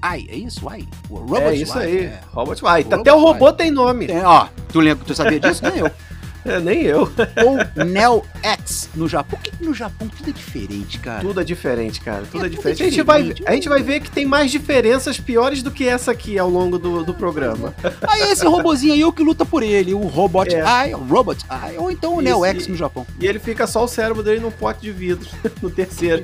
Ai, 0.01 0.27
é 0.29 0.35
isso? 0.35 0.69
Ai. 0.69 0.87
O 1.09 1.15
robot. 1.15 1.41
é 1.41 1.55
isso 1.55 1.77
ai, 1.77 1.85
aí. 1.85 1.97
é. 2.05 2.19
Robot 2.31 2.61
Vai. 2.61 2.83
O 2.83 2.93
Até 2.95 3.11
o 3.13 3.19
robô 3.19 3.51
tem 3.51 3.71
nome. 3.71 4.05
Tem, 4.07 4.23
ó, 4.23 4.47
tu 4.71 4.79
lembra, 4.79 5.03
tu 5.05 5.15
sabia 5.15 5.39
disso? 5.39 5.63
Nem 5.63 5.77
eu. 5.79 5.89
É, 6.47 6.59
nem 6.59 6.83
eu. 6.83 7.01
Ou 7.45 7.85
Neo 7.85 8.23
X 8.41 8.89
no 8.95 9.07
Japão. 9.07 9.37
Por 9.37 9.43
que 9.43 9.51
que 9.51 9.63
no 9.65 9.73
Japão 9.73 10.07
tudo 10.07 10.29
é 10.29 10.33
diferente, 10.33 10.99
cara? 10.99 11.21
Tudo 11.21 11.41
é 11.41 11.43
diferente, 11.43 11.99
cara. 12.01 12.23
Tudo 12.31 12.45
é, 12.45 12.47
É 12.47 12.49
tudo 12.49 12.55
diferente. 12.57 12.81
A 12.83 12.85
gente, 12.85 13.01
vai, 13.03 13.21
diferente. 13.23 13.47
a 13.47 13.51
gente 13.53 13.69
vai 13.69 13.83
ver 13.83 13.99
que 13.99 14.09
tem 14.09 14.25
mais 14.25 14.49
diferenças 14.51 15.19
piores 15.19 15.61
do 15.61 15.69
que 15.71 15.87
essa 15.87 16.11
aqui 16.11 16.39
ao 16.39 16.49
longo 16.49 16.79
do, 16.79 17.03
do 17.03 17.13
programa. 17.13 17.73
Aí 18.07 18.31
esse 18.31 18.45
robozinho 18.45 18.93
aí 18.93 19.01
é 19.01 19.05
o 19.05 19.11
que 19.11 19.23
luta 19.23 19.45
por 19.45 19.61
ele, 19.63 19.93
o 19.93 19.99
Robot 19.99 20.53
É. 20.55 20.85
Eye, 20.85 20.93
o 20.95 20.99
Robot 20.99 21.45
Eye, 21.49 21.77
ou 21.77 21.91
então 21.91 22.15
o 22.15 22.21
Neo 22.21 22.45
Isso, 22.45 22.55
X 22.55 22.67
no 22.67 22.75
Japão. 22.75 23.05
E 23.19 23.25
ele 23.27 23.39
fica 23.39 23.67
só 23.67 23.83
o 23.83 23.87
cérebro 23.87 24.23
dele 24.23 24.39
num 24.39 24.51
pote 24.51 24.81
de 24.81 24.91
vidro, 24.91 25.27
no 25.61 25.69
terceiro. 25.69 26.23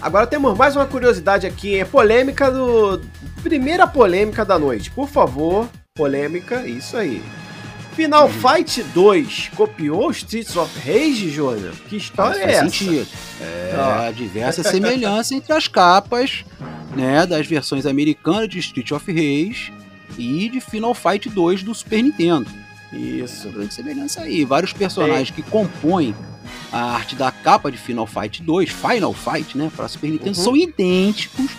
Agora 0.00 0.26
temos 0.26 0.56
mais 0.56 0.76
uma 0.76 0.86
curiosidade 0.86 1.46
aqui. 1.46 1.78
É 1.78 1.84
polêmica 1.84 2.50
do. 2.50 3.00
Primeira 3.42 3.86
polêmica 3.86 4.44
da 4.44 4.58
noite. 4.58 4.90
Por 4.90 5.08
favor, 5.08 5.68
polêmica, 5.94 6.66
isso 6.66 6.96
aí. 6.96 7.22
Final. 7.94 8.28
Fight 8.28 8.82
2 8.94 9.50
copiou 9.56 10.10
Streets 10.10 10.56
of 10.56 10.70
Rage, 10.78 11.30
Júnior? 11.30 11.72
Que 11.88 11.96
história 11.96 12.38
é 12.38 12.52
essa? 12.52 12.64
sentido. 12.70 13.06
É, 13.40 13.74
Ó. 14.08 14.12
diversa 14.12 14.62
semelhança 14.62 15.34
entre 15.34 15.52
as 15.52 15.68
capas, 15.68 16.44
né, 16.96 17.26
das 17.26 17.46
versões 17.46 17.86
americanas 17.86 18.48
de 18.48 18.58
Street 18.58 18.90
of 18.92 19.10
Rage 19.10 19.72
e 20.18 20.48
de 20.48 20.60
Final 20.60 20.94
Fight 20.94 21.28
2 21.28 21.62
do 21.62 21.74
Super 21.74 22.02
Nintendo. 22.02 22.48
Isso. 22.92 23.48
grande 23.50 23.72
semelhança 23.74 24.22
aí. 24.22 24.44
Vários 24.44 24.72
personagens 24.72 25.30
que 25.30 25.42
compõem 25.42 26.14
a 26.72 26.94
arte 26.94 27.14
da 27.14 27.30
capa 27.30 27.70
de 27.70 27.78
Final 27.78 28.06
Fight 28.06 28.42
2, 28.42 28.70
Final 28.70 29.12
Fight, 29.14 29.56
né, 29.56 29.70
para 29.74 29.86
Super 29.88 30.10
Nintendo, 30.10 30.36
Uhum. 30.38 30.44
são 30.44 30.56
idênticos 30.56 31.50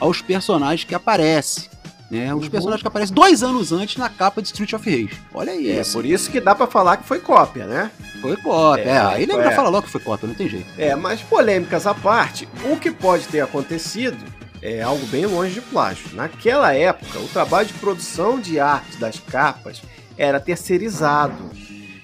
aos 0.00 0.20
personagens 0.22 0.84
que 0.84 0.94
aparecem. 0.94 1.64
Né, 2.10 2.34
os 2.34 2.44
Uhum. 2.44 2.50
personagens 2.50 2.82
que 2.82 2.88
aparecem 2.88 3.14
dois 3.14 3.42
anos 3.42 3.70
antes 3.72 3.96
na 3.96 4.08
capa 4.08 4.42
de 4.42 4.48
Street 4.48 4.72
of 4.72 4.84
Rage. 4.90 5.16
Olha 5.32 5.50
É 5.52 5.80
isso. 5.80 5.92
por 5.92 6.04
isso 6.04 6.28
que 6.30 6.40
dá 6.40 6.54
pra 6.56 6.66
falar 6.66 6.96
que 6.96 7.04
foi 7.06 7.20
cópia, 7.20 7.66
né? 7.66 7.90
Foi 8.20 8.36
cópia. 8.36 8.82
É, 8.82 8.88
É, 8.88 8.98
aí 8.98 9.22
ele 9.22 9.32
é. 9.32 9.44
já 9.44 9.52
fala 9.52 9.68
logo 9.68 9.86
que 9.86 9.92
foi 9.92 10.00
cópia, 10.00 10.26
não 10.26 10.34
tem 10.34 10.48
jeito. 10.48 10.66
É, 10.76 10.94
mas 10.96 11.20
polêmicas 11.22 11.86
à 11.86 11.94
parte, 11.94 12.48
o 12.64 12.76
que 12.76 12.90
pode 12.90 13.28
ter 13.28 13.40
acontecido 13.40 14.18
é 14.60 14.82
algo 14.82 15.06
bem 15.06 15.24
longe 15.24 15.54
de 15.54 15.60
plágio. 15.60 16.08
Naquela 16.12 16.74
época, 16.74 17.18
o 17.20 17.28
trabalho 17.28 17.68
de 17.68 17.74
produção 17.74 18.40
de 18.40 18.58
arte 18.58 18.96
das 18.96 19.20
capas 19.20 19.80
era 20.18 20.40
terceirizado. 20.40 21.48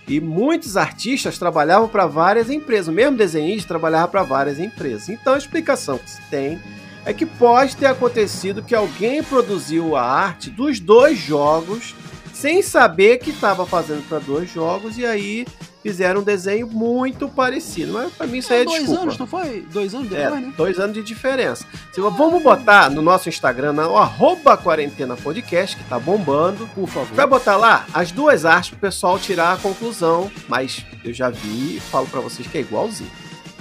E 0.08 0.20
muitos 0.20 0.76
artistas 0.76 1.36
trabalhavam 1.36 1.88
para 1.88 2.06
várias 2.06 2.48
empresas. 2.48 2.86
O 2.86 2.92
mesmo 2.92 3.16
desenhista 3.16 3.66
trabalhava 3.66 4.06
para 4.06 4.22
várias 4.22 4.60
empresas. 4.60 5.08
Então 5.08 5.34
a 5.34 5.38
explicação 5.38 5.98
que 5.98 6.08
se 6.08 6.22
tem 6.30 6.60
é 7.06 7.14
que 7.14 7.24
pode 7.24 7.74
ter 7.76 7.86
acontecido 7.86 8.62
que 8.62 8.74
alguém 8.74 9.22
produziu 9.22 9.96
a 9.96 10.02
arte 10.02 10.50
dos 10.50 10.78
dois 10.80 11.16
jogos 11.18 11.94
sem 12.34 12.60
saber 12.62 13.16
que 13.18 13.30
estava 13.30 13.64
fazendo 13.64 14.06
para 14.06 14.18
dois 14.18 14.52
jogos 14.52 14.98
e 14.98 15.06
aí 15.06 15.46
fizeram 15.82 16.20
um 16.20 16.24
desenho 16.24 16.66
muito 16.66 17.28
parecido. 17.28 17.92
Mas 17.94 18.12
pra 18.12 18.26
mim 18.26 18.38
isso 18.38 18.52
aí 18.52 18.60
é, 18.62 18.64
dois 18.64 18.80
desculpa. 18.80 19.02
anos, 19.04 19.18
não 19.18 19.26
foi? 19.26 19.64
Dois 19.72 19.94
anos 19.94 20.12
É, 20.12 20.24
depois, 20.24 20.42
né? 20.42 20.52
dois 20.56 20.78
anos 20.80 20.94
de 20.94 21.02
diferença. 21.02 21.64
Se, 21.92 22.00
vamos 22.00 22.42
botar 22.42 22.90
no 22.90 23.00
nosso 23.00 23.28
Instagram, 23.28 23.72
no 23.72 23.96
arroba 23.96 24.56
quarentena 24.56 25.16
podcast, 25.16 25.76
que 25.76 25.84
tá 25.84 25.98
bombando. 25.98 26.68
Por 26.74 26.88
favor. 26.88 27.14
Vai 27.14 27.26
botar 27.26 27.56
lá 27.56 27.86
as 27.94 28.10
duas 28.10 28.44
artes 28.44 28.70
pro 28.70 28.80
pessoal 28.80 29.18
tirar 29.18 29.52
a 29.52 29.56
conclusão, 29.56 30.30
mas 30.48 30.84
eu 31.04 31.14
já 31.14 31.30
vi 31.30 31.76
e 31.76 31.80
falo 31.80 32.06
pra 32.08 32.20
vocês 32.20 32.46
que 32.48 32.58
é 32.58 32.60
igualzinho. 32.62 33.10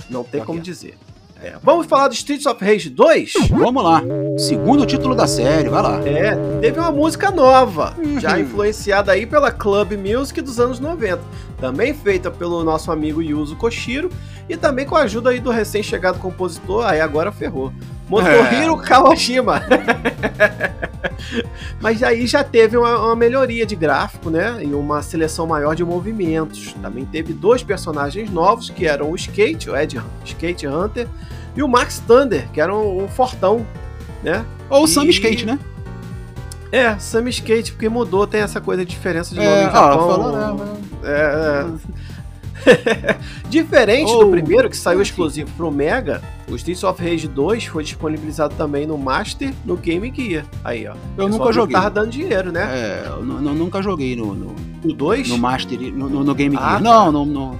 Não 0.10 0.24
tem 0.24 0.42
Tá 0.42 0.48
como 0.48 0.60
dizer. 0.60 0.98
É, 1.46 1.60
Vamos 1.62 1.86
falar 1.86 2.08
do 2.08 2.16
Streets 2.16 2.48
of 2.48 2.66
Rage 2.66 2.90
2? 2.90 3.34
Vamos 3.52 3.84
lá. 3.84 4.02
Segundo 4.36 4.84
título 4.84 5.14
da 5.14 5.28
série, 5.28 5.70
vai 5.70 5.80
lá. 5.84 6.00
É, 6.04 6.36
teve 6.60 6.80
uma 6.80 6.92
música 6.92 7.30
nova, 7.30 7.96
já 8.20 8.40
influenciada 8.42 9.12
aí 9.12 9.28
pela 9.28 9.52
Club 9.52 9.92
Music 9.92 10.42
dos 10.42 10.60
anos 10.60 10.80
90. 10.80 11.22
Também 11.62 11.94
feita 11.94 12.32
pelo 12.32 12.64
nosso 12.64 12.92
amigo 12.92 13.22
Yuzo 13.22 13.56
Koshiro 13.58 14.10
e 14.50 14.58
também 14.58 14.88
com 14.88 14.96
a 14.96 15.02
ajuda 15.02 15.30
aí 15.30 15.40
do 15.40 15.52
recém-chegado 15.52 16.18
compositor, 16.18 16.84
aí 16.84 17.00
agora 17.00 17.32
ferrou. 17.32 17.72
Motohiro 18.08 18.80
É. 18.82 18.86
Kawashima. 18.86 19.64
Mas 21.82 22.02
aí 22.04 22.26
já 22.28 22.44
teve 22.44 22.78
uma, 22.78 22.98
uma 23.00 23.16
melhoria 23.16 23.66
de 23.66 23.76
gráfico, 23.76 24.30
né? 24.30 24.60
E 24.64 24.74
uma 24.74 25.02
seleção 25.02 25.46
maior 25.48 25.76
de 25.76 25.84
movimentos. 25.84 26.74
Também 26.82 27.06
teve 27.06 27.34
dois 27.34 27.64
personagens 27.64 28.30
novos, 28.30 28.70
que 28.70 28.86
eram 28.88 29.12
o 29.12 29.16
Skate, 29.16 29.70
o 29.70 29.76
Ed 29.78 30.02
Skate 30.24 30.68
Hunter, 30.68 31.08
e 31.56 31.64
o 31.64 31.68
Max 31.68 32.02
Thunder, 32.06 32.48
que 32.52 32.62
era 32.62 32.74
um, 32.74 33.04
um 33.04 33.08
fortão, 33.08 33.66
né? 34.24 34.46
Ou 34.70 34.84
o 34.84 34.86
E- 34.86 34.88
Sam 34.88 35.06
Skate, 35.06 35.46
né? 35.46 35.60
É, 36.72 36.98
Sam 36.98 37.30
Skate, 37.30 37.72
porque 37.72 37.88
mudou, 37.88 38.28
tem 38.28 38.42
essa 38.42 38.60
coisa 38.60 38.84
de 38.84 38.92
diferença 38.92 39.30
de 39.34 39.40
nome 39.40 39.50
É, 39.50 39.64
em 39.64 39.68
ah, 39.68 39.72
Japão. 39.72 40.08
falou, 40.10 40.56
né? 40.58 40.74
É, 41.04 41.12
é. 41.12 41.66
Diferente 43.50 44.12
Ou- 44.12 44.26
do 44.26 44.32
primeiro, 44.32 44.70
que 44.70 44.78
saiu 44.78 45.02
exclusivo 45.02 45.50
pro 45.56 45.72
Mega, 45.72 46.22
o 46.50 46.56
Streets 46.56 46.84
of 46.84 47.02
Rage 47.02 47.28
2 47.28 47.66
foi 47.66 47.84
disponibilizado 47.84 48.54
também 48.56 48.86
no 48.86 48.98
Master, 48.98 49.54
no 49.64 49.76
Game 49.78 50.12
Gear. 50.16 50.46
Aí, 50.64 50.88
ó. 50.88 50.96
Eu 51.18 51.30
nunca 51.30 51.52
joguei. 51.52 51.74
Tava 51.76 51.90
dando 51.90 52.10
dinheiro, 52.10 52.52
né? 52.52 52.64
É, 52.72 53.08
eu 53.08 53.24
nu- 53.24 53.42
nu- 53.42 53.54
nunca 53.54 53.82
joguei 53.82 54.16
no, 54.16 54.34
no, 54.34 54.56
O 54.84 54.94
2? 54.94 55.30
no 55.30 55.38
Master, 55.38 55.80
no, 55.80 56.10
no- 56.10 56.24
no 56.24 56.36
Game 56.36 56.56
Ah, 56.58 56.60
Gear. 56.60 56.74
tá. 56.78 56.80
Não, 56.84 57.12
não, 57.12 57.26
não. 57.26 57.60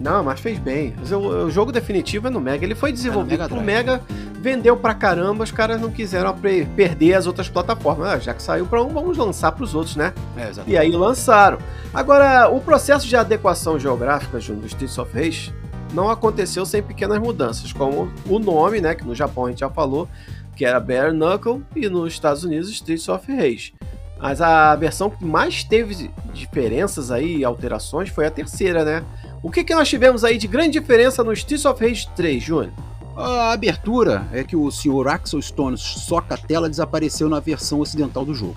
Não, 0.00 0.22
mas 0.22 0.38
fez 0.38 0.58
bem. 0.60 0.94
O, 1.10 1.16
o 1.46 1.50
jogo 1.50 1.72
definitivo 1.72 2.28
é 2.28 2.30
no 2.30 2.40
Mega. 2.40 2.64
Ele 2.64 2.76
foi 2.76 2.92
desenvolvido 2.92 3.32
Mega 3.32 3.48
pro 3.48 3.56
Drive. 3.56 3.66
Mega, 3.66 4.00
vendeu 4.40 4.76
pra 4.76 4.94
caramba, 4.94 5.44
os 5.44 5.50
caras 5.50 5.80
não 5.80 5.90
quiseram 5.90 6.34
perder 6.74 7.14
as 7.14 7.26
outras 7.26 7.48
plataformas. 7.48 8.08
Ah, 8.08 8.18
já 8.18 8.34
que 8.34 8.42
saiu 8.42 8.66
pra 8.66 8.82
um, 8.82 8.88
vamos 8.88 9.16
lançar 9.16 9.52
pros 9.52 9.74
outros, 9.74 9.96
né? 9.96 10.12
É. 10.36 10.50
E 10.66 10.76
aí 10.76 10.90
lançaram. 10.90 11.58
Agora, 11.92 12.48
o 12.48 12.60
processo 12.60 13.06
de 13.06 13.16
adequação 13.16 13.78
geográfica 13.78 14.38
Júnior, 14.40 14.62
do 14.62 14.66
Streets 14.68 14.98
of 14.98 15.12
Rage 15.12 15.52
não 15.92 16.10
aconteceu 16.10 16.64
sem 16.66 16.82
pequenas 16.82 17.18
mudanças, 17.18 17.72
como 17.72 18.12
o 18.26 18.38
nome, 18.38 18.80
né, 18.80 18.94
que 18.94 19.04
no 19.04 19.14
Japão 19.14 19.46
a 19.46 19.48
gente 19.50 19.60
já 19.60 19.70
falou, 19.70 20.08
que 20.54 20.64
era 20.64 20.78
Bare 20.78 21.12
Knuckle, 21.12 21.62
e 21.74 21.88
nos 21.88 22.12
Estados 22.12 22.44
Unidos 22.44 22.68
Streets 22.68 23.08
of 23.08 23.30
Rage. 23.34 23.74
Mas 24.20 24.40
a 24.40 24.74
versão 24.74 25.08
que 25.08 25.24
mais 25.24 25.62
teve 25.62 26.10
diferenças 26.32 27.10
aí, 27.10 27.44
alterações, 27.44 28.08
foi 28.08 28.26
a 28.26 28.30
terceira, 28.30 28.84
né? 28.84 29.04
O 29.42 29.50
que, 29.50 29.62
que 29.62 29.74
nós 29.74 29.88
tivemos 29.88 30.24
aí 30.24 30.36
de 30.36 30.48
grande 30.48 30.78
diferença 30.78 31.22
no 31.22 31.32
Streets 31.32 31.64
of 31.64 31.82
Rage 31.82 32.08
3, 32.16 32.42
Júnior? 32.42 32.72
A 33.18 33.50
abertura 33.50 34.28
é 34.32 34.44
que 34.44 34.54
o 34.54 34.70
Sr. 34.70 35.08
Axel 35.08 35.42
Stone 35.42 35.76
soca 35.76 36.36
a 36.36 36.38
tela 36.38 36.70
desapareceu 36.70 37.28
na 37.28 37.40
versão 37.40 37.80
ocidental 37.80 38.24
do 38.24 38.32
jogo. 38.32 38.56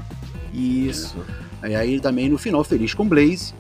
Isso. 0.54 1.17
E 1.63 1.74
aí 1.74 2.00
também 2.00 2.30
no 2.30 2.38
final, 2.38 2.63
feliz 2.63 2.93
com 2.93 3.08
Blaze, 3.08 3.56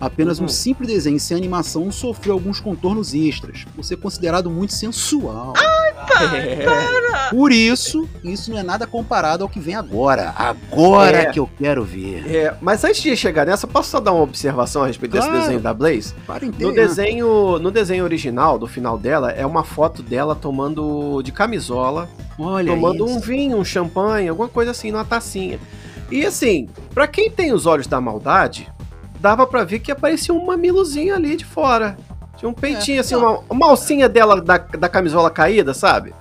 apenas 0.00 0.38
Uhum. 0.38 0.46
um 0.46 0.48
simples 0.48 0.88
desenho 0.88 1.20
sem 1.20 1.36
animação 1.36 1.90
sofreu 1.92 2.34
alguns 2.34 2.58
contornos 2.60 3.12
extras, 3.14 3.64
por 3.76 3.84
ser 3.84 3.96
considerado 3.96 4.48
muito 4.50 4.72
sensual. 4.72 5.52
Por 7.30 7.52
isso, 7.52 8.08
isso 8.24 8.50
não 8.50 8.58
é 8.58 8.62
nada 8.62 8.86
comparado 8.86 9.44
ao 9.44 9.48
que 9.48 9.60
vem 9.60 9.74
agora. 9.74 10.34
Agora 10.36 11.16
É. 11.18 11.26
que 11.26 11.38
eu 11.38 11.48
quero 11.58 11.84
ver. 11.84 12.24
É, 12.34 12.54
mas 12.60 12.82
antes 12.84 13.02
de 13.02 13.16
chegar 13.16 13.46
nessa, 13.46 13.66
posso 13.66 13.90
só 13.90 14.00
dar 14.00 14.12
uma 14.12 14.22
observação 14.22 14.82
a 14.82 14.86
respeito 14.86 15.12
desse 15.12 15.26
Claro. 15.28 15.40
desenho 15.42 15.60
da 15.60 15.72
Blaze? 15.72 16.14
Para 16.26 16.46
No 16.46 16.72
desenho, 16.72 17.58
no 17.58 17.70
desenho 17.70 18.02
original, 18.04 18.58
do 18.58 18.66
final 18.66 18.98
dela, 18.98 19.30
é 19.30 19.46
uma 19.46 19.62
foto 19.62 20.02
dela 20.02 20.34
tomando 20.34 21.22
de 21.22 21.30
camisola, 21.32 22.08
Olha 22.38 22.72
tomando 22.72 23.04
isso. 23.06 23.16
um 23.16 23.20
vinho, 23.20 23.56
um 23.58 23.64
champanhe, 23.64 24.28
alguma 24.28 24.48
coisa 24.48 24.70
assim, 24.72 24.90
numa 24.90 25.04
tacinha. 25.04 25.58
E 26.10 26.24
assim, 26.26 26.68
pra 26.92 27.06
quem 27.06 27.30
tem 27.30 27.52
os 27.52 27.66
olhos 27.66 27.86
da 27.86 28.00
maldade, 28.00 28.68
dava 29.20 29.46
pra 29.46 29.64
ver 29.64 29.80
que 29.80 29.92
aparecia 29.92 30.34
um 30.34 30.44
mamilozinho 30.44 31.14
ali 31.14 31.36
de 31.36 31.44
fora. 31.44 31.96
Tinha 32.36 32.48
um 32.48 32.54
peitinho, 32.54 32.96
É, 32.96 33.00
assim, 33.00 33.14
não. 33.14 33.20
uma, 33.20 33.42
uma 33.50 33.66
alcinha 33.68 34.08
dela 34.08 34.40
da, 34.40 34.56
da 34.56 34.88
camisola 34.88 35.30
caída, 35.30 35.74
sabe? 35.74 36.14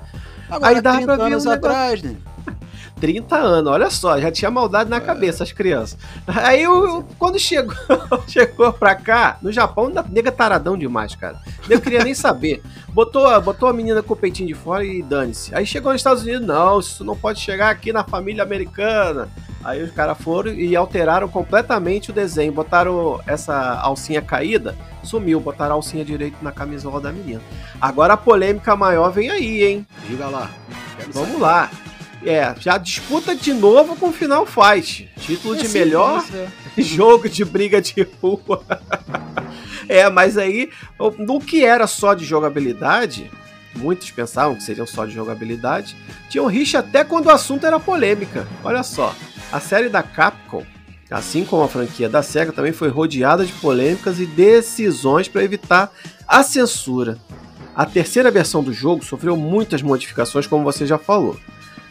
Agora, 0.49 0.75
aí 0.75 0.81
30 0.81 1.05
pra 1.05 1.15
ver 1.15 1.21
anos 1.23 1.45
um 1.45 1.51
atrás, 1.51 2.03
né? 2.03 2.15
30 2.99 3.35
anos, 3.35 3.71
olha 3.71 3.89
só, 3.89 4.19
já 4.19 4.31
tinha 4.31 4.51
maldade 4.51 4.89
na 4.89 4.97
É. 4.97 4.99
cabeça 4.99 5.43
as 5.43 5.51
crianças. 5.51 5.97
Aí 6.27 6.63
eu, 6.63 7.05
quando 7.17 7.39
chegou, 7.39 7.75
chegou 8.27 8.71
pra 8.73 8.95
cá, 8.95 9.37
no 9.41 9.51
Japão, 9.51 9.91
nega 10.09 10.31
taradão 10.31 10.77
demais, 10.77 11.15
cara. 11.15 11.39
Eu 11.69 11.79
queria 11.81 12.03
nem 12.03 12.13
saber. 12.13 12.61
Botou, 12.89 13.39
botou 13.41 13.69
a 13.69 13.73
menina 13.73 14.01
com 14.03 14.13
o 14.13 14.17
peitinho 14.17 14.47
de 14.47 14.53
fora 14.53 14.83
e 14.83 15.01
dane-se. 15.01 15.53
Aí 15.55 15.65
chegou 15.65 15.91
nos 15.91 15.99
Estados 15.99 16.23
Unidos, 16.23 16.45
não, 16.45 16.79
isso 16.79 17.03
não 17.03 17.15
pode 17.15 17.39
chegar 17.39 17.69
aqui 17.69 17.93
na 17.93 18.03
família 18.03 18.43
americana. 18.43 19.29
Aí 19.63 19.83
os 19.83 19.91
caras 19.91 20.17
foram 20.17 20.51
e 20.53 20.73
alteraram 20.75 21.27
completamente 21.27 22.11
o 22.11 22.13
desenho. 22.13 22.51
Botaram 22.51 23.19
essa 23.27 23.75
alcinha 23.81 24.21
caída, 24.21 24.73
sumiu, 25.03 25.39
botaram 25.39 25.71
a 25.71 25.75
alcinha 25.75 26.03
direito 26.05 26.37
na 26.41 26.51
camisola 26.51 27.01
da 27.01 27.11
menina. 27.11 27.41
Agora 27.79 28.13
a 28.13 28.17
polêmica 28.17 28.75
maior 28.75 29.11
vem 29.11 29.29
aí, 29.29 29.63
hein? 29.63 29.87
Diga 30.07 30.27
lá. 30.27 30.49
Vamos 31.13 31.29
saber. 31.31 31.41
lá. 31.41 31.69
É, 32.23 32.53
já 32.59 32.77
disputa 32.77 33.33
de 33.33 33.53
novo 33.53 33.95
com 33.95 34.09
o 34.09 34.13
Final 34.13 34.45
Fight. 34.45 35.09
Título 35.19 35.55
de 35.55 35.69
melhor 35.69 36.25
jogo 36.77 37.29
de 37.29 37.45
briga 37.45 37.81
de 37.81 38.07
rua. 38.21 38.63
é, 39.87 40.09
mas 40.09 40.37
aí, 40.37 40.69
no 41.17 41.39
que 41.39 41.63
era 41.63 41.87
só 41.87 42.13
de 42.13 42.25
jogabilidade, 42.25 43.31
muitos 43.75 44.11
pensavam 44.11 44.55
que 44.55 44.63
seriam 44.63 44.85
só 44.85 45.05
de 45.05 45.13
jogabilidade, 45.13 45.95
tinham 46.29 46.45
rixa 46.47 46.79
até 46.79 47.03
quando 47.03 47.27
o 47.27 47.31
assunto 47.31 47.65
era 47.65 47.79
polêmica. 47.79 48.47
Olha 48.63 48.83
só, 48.83 49.15
a 49.51 49.59
série 49.59 49.87
da 49.87 50.03
Capcom, 50.03 50.65
assim 51.09 51.45
como 51.45 51.63
a 51.63 51.69
franquia 51.69 52.09
da 52.09 52.21
SEGA, 52.21 52.51
também 52.51 52.73
foi 52.73 52.89
rodeada 52.89 53.45
de 53.45 53.53
polêmicas 53.53 54.19
e 54.19 54.25
decisões 54.25 55.27
para 55.27 55.43
evitar 55.43 55.91
a 56.27 56.43
censura. 56.43 57.17
A 57.73 57.85
terceira 57.85 58.29
versão 58.29 58.61
do 58.61 58.73
jogo 58.73 59.05
sofreu 59.05 59.37
muitas 59.37 59.81
modificações, 59.81 60.45
como 60.45 60.65
você 60.65 60.85
já 60.85 60.97
falou. 60.97 61.39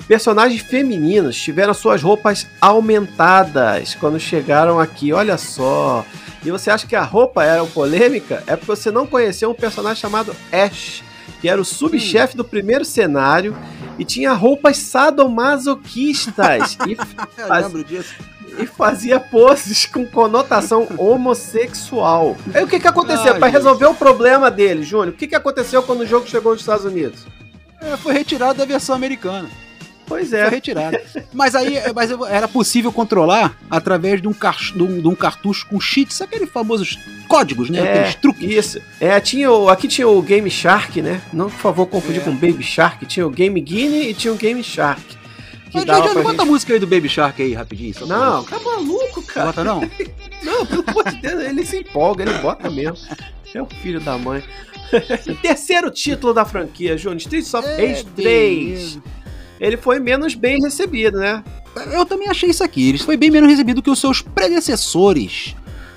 Personagens 0.08 0.62
femininas 0.62 1.36
tiveram 1.36 1.74
suas 1.74 2.02
roupas 2.02 2.46
aumentadas 2.60 3.94
quando 3.94 4.18
chegaram 4.18 4.80
aqui, 4.80 5.12
olha 5.12 5.36
só. 5.36 6.04
E 6.44 6.50
você 6.50 6.70
acha 6.70 6.86
que 6.86 6.96
a 6.96 7.02
roupa 7.02 7.44
era 7.44 7.62
polêmica? 7.66 8.42
É 8.46 8.56
porque 8.56 8.74
você 8.74 8.90
não 8.90 9.06
conheceu 9.06 9.50
um 9.50 9.54
personagem 9.54 10.00
chamado 10.00 10.34
Ash, 10.50 11.02
que 11.42 11.48
era 11.48 11.60
o 11.60 11.64
subchefe 11.64 12.36
do 12.36 12.44
primeiro 12.44 12.84
cenário 12.86 13.54
e 13.98 14.04
tinha 14.04 14.32
roupas 14.32 14.78
sadomasoquistas 14.78 16.78
e, 16.86 16.92
Eu 17.40 17.46
Faz- 17.48 17.66
lembro 17.66 17.84
disso. 17.84 18.14
e 18.58 18.66
fazia 18.66 19.20
poses 19.20 19.84
com 19.84 20.06
conotação 20.06 20.88
homossexual. 20.96 22.34
Aí 22.54 22.64
o 22.64 22.68
que, 22.68 22.80
que 22.80 22.88
aconteceu? 22.88 23.34
Para 23.38 23.48
resolver 23.48 23.86
o 23.86 23.94
problema 23.94 24.50
dele, 24.50 24.82
Júnior, 24.82 25.08
o 25.08 25.12
que, 25.16 25.26
que 25.26 25.34
aconteceu 25.36 25.82
quando 25.82 26.00
o 26.00 26.06
jogo 26.06 26.26
chegou 26.26 26.52
nos 26.52 26.62
Estados 26.62 26.86
Unidos? 26.86 27.26
É, 27.80 27.96
foi 27.96 28.14
retirado 28.14 28.58
da 28.58 28.64
versão 28.64 28.94
americana. 28.94 29.48
Pois 30.08 30.30
Foi 30.30 30.38
é. 30.38 30.48
retirado. 30.48 30.98
Mas 31.32 31.54
aí 31.54 31.74
mas 31.94 32.10
era 32.30 32.48
possível 32.48 32.90
controlar 32.90 33.56
através 33.70 34.20
de 34.22 34.26
um, 34.28 34.32
car- 34.32 34.72
de 34.74 34.82
um- 34.82 35.00
de 35.00 35.06
um 35.08 35.14
cartucho 35.14 35.66
com 35.68 35.78
cheats, 35.80 36.20
aqueles 36.22 36.48
famosos 36.50 36.98
códigos, 37.28 37.68
né? 37.68 37.78
É, 37.78 37.92
Aqueles 37.92 38.14
truques. 38.16 38.50
Isso. 38.50 38.80
É, 39.00 39.20
tinha 39.20 39.50
o, 39.52 39.68
aqui 39.68 39.86
tinha 39.86 40.08
o 40.08 40.20
Game 40.22 40.50
Shark, 40.50 41.02
né? 41.02 41.20
Não, 41.32 41.50
por 41.50 41.58
favor, 41.60 41.86
confundir 41.86 42.22
É. 42.22 42.24
com 42.24 42.32
Baby 42.34 42.62
Shark. 42.62 43.04
Tinha 43.06 43.26
o 43.26 43.30
Game 43.30 43.60
Guinea 43.60 44.08
e 44.10 44.14
tinha 44.14 44.32
o 44.32 44.36
Game 44.36 44.62
Shark. 44.62 45.02
Que 45.70 45.84
Jorge, 45.86 46.14
pra 46.14 46.22
bota 46.22 46.42
a 46.42 46.46
música 46.46 46.72
aí 46.72 46.78
do 46.78 46.86
Baby 46.86 47.10
Shark 47.10 47.42
aí, 47.42 47.52
rapidinho. 47.52 47.92
Não, 48.06 48.42
tá 48.42 48.58
maluco, 48.58 49.20
cara. 49.22 49.46
bota 49.48 49.62
não? 49.64 49.80
Não, 50.42 50.64
pelo 50.64 50.84
amor 50.86 51.04
de 51.10 51.16
Deus, 51.20 51.42
ele 51.42 51.66
se 51.66 51.78
empolga, 51.78 52.22
ele 52.22 52.32
bota 52.38 52.70
mesmo. 52.70 52.96
É 53.52 53.60
o 53.60 53.66
filho 53.66 54.00
da 54.00 54.16
mãe. 54.16 54.42
Terceiro 55.42 55.90
título 55.90 56.32
da 56.32 56.44
franquia, 56.44 56.96
Júnior, 56.96 57.18
Streets 57.18 57.52
of 57.54 57.66
Rage 57.66 58.04
3. 58.16 58.98
Ele 59.60 59.76
foi 59.76 59.98
menos 59.98 60.34
bem 60.34 60.60
recebido, 60.62 61.18
né? 61.18 61.42
Eu 61.92 62.04
também 62.06 62.28
achei 62.28 62.50
isso 62.50 62.62
aqui. 62.64 62.88
Ele 62.88 62.98
foi 62.98 63.16
bem 63.16 63.30
menos 63.30 63.50
recebido 63.50 63.82
que 63.82 63.90
os 63.90 63.98
seus 63.98 64.20
predecessores. 64.22 65.54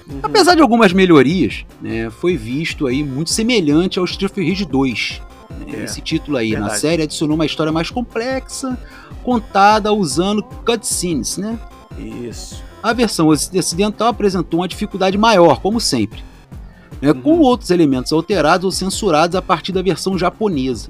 Uhum. 0.10 0.19
Apesar 0.24 0.56
de 0.56 0.62
algumas 0.62 0.91
melhorias, 0.93 1.63
né, 1.82 2.10
foi 2.10 2.36
visto 2.36 2.88
aí 2.88 3.04
muito 3.04 3.30
semelhante 3.30 3.97
ao 4.00 4.06
Street 4.06 4.32
of 4.32 4.50
Rage 4.50 4.65
2. 4.65 5.21
né? 5.52 5.65
É, 5.80 5.84
Esse 5.86 6.02
título 6.02 6.38
aí 6.38 6.52
na 6.54 6.60
verdade. 6.62 6.80
série 6.80 7.04
adicionou 7.04 7.36
uma 7.36 7.45
história 7.45 7.71
mais 7.71 7.89
complexa, 7.89 8.78
contada 9.24 9.91
usando 9.93 10.43
cutscenes, 10.43 11.38
né? 11.38 11.58
Isso. 11.97 12.62
A 12.82 12.93
versão 12.93 13.28
ocidental 13.28 14.08
apresentou 14.08 14.60
uma 14.62 14.67
dificuldade 14.67 15.17
maior, 15.17 15.60
como 15.62 15.80
sempre. 15.80 16.24
né, 17.02 17.13
com 17.13 17.39
outros 17.39 17.69
elementos 17.71 18.12
alterados 18.12 18.65
ou 18.65 18.71
censurados 18.71 19.36
a 19.36 19.41
partir 19.41 19.71
da 19.71 19.82
versão 19.82 20.17
japonesa. 20.17 20.89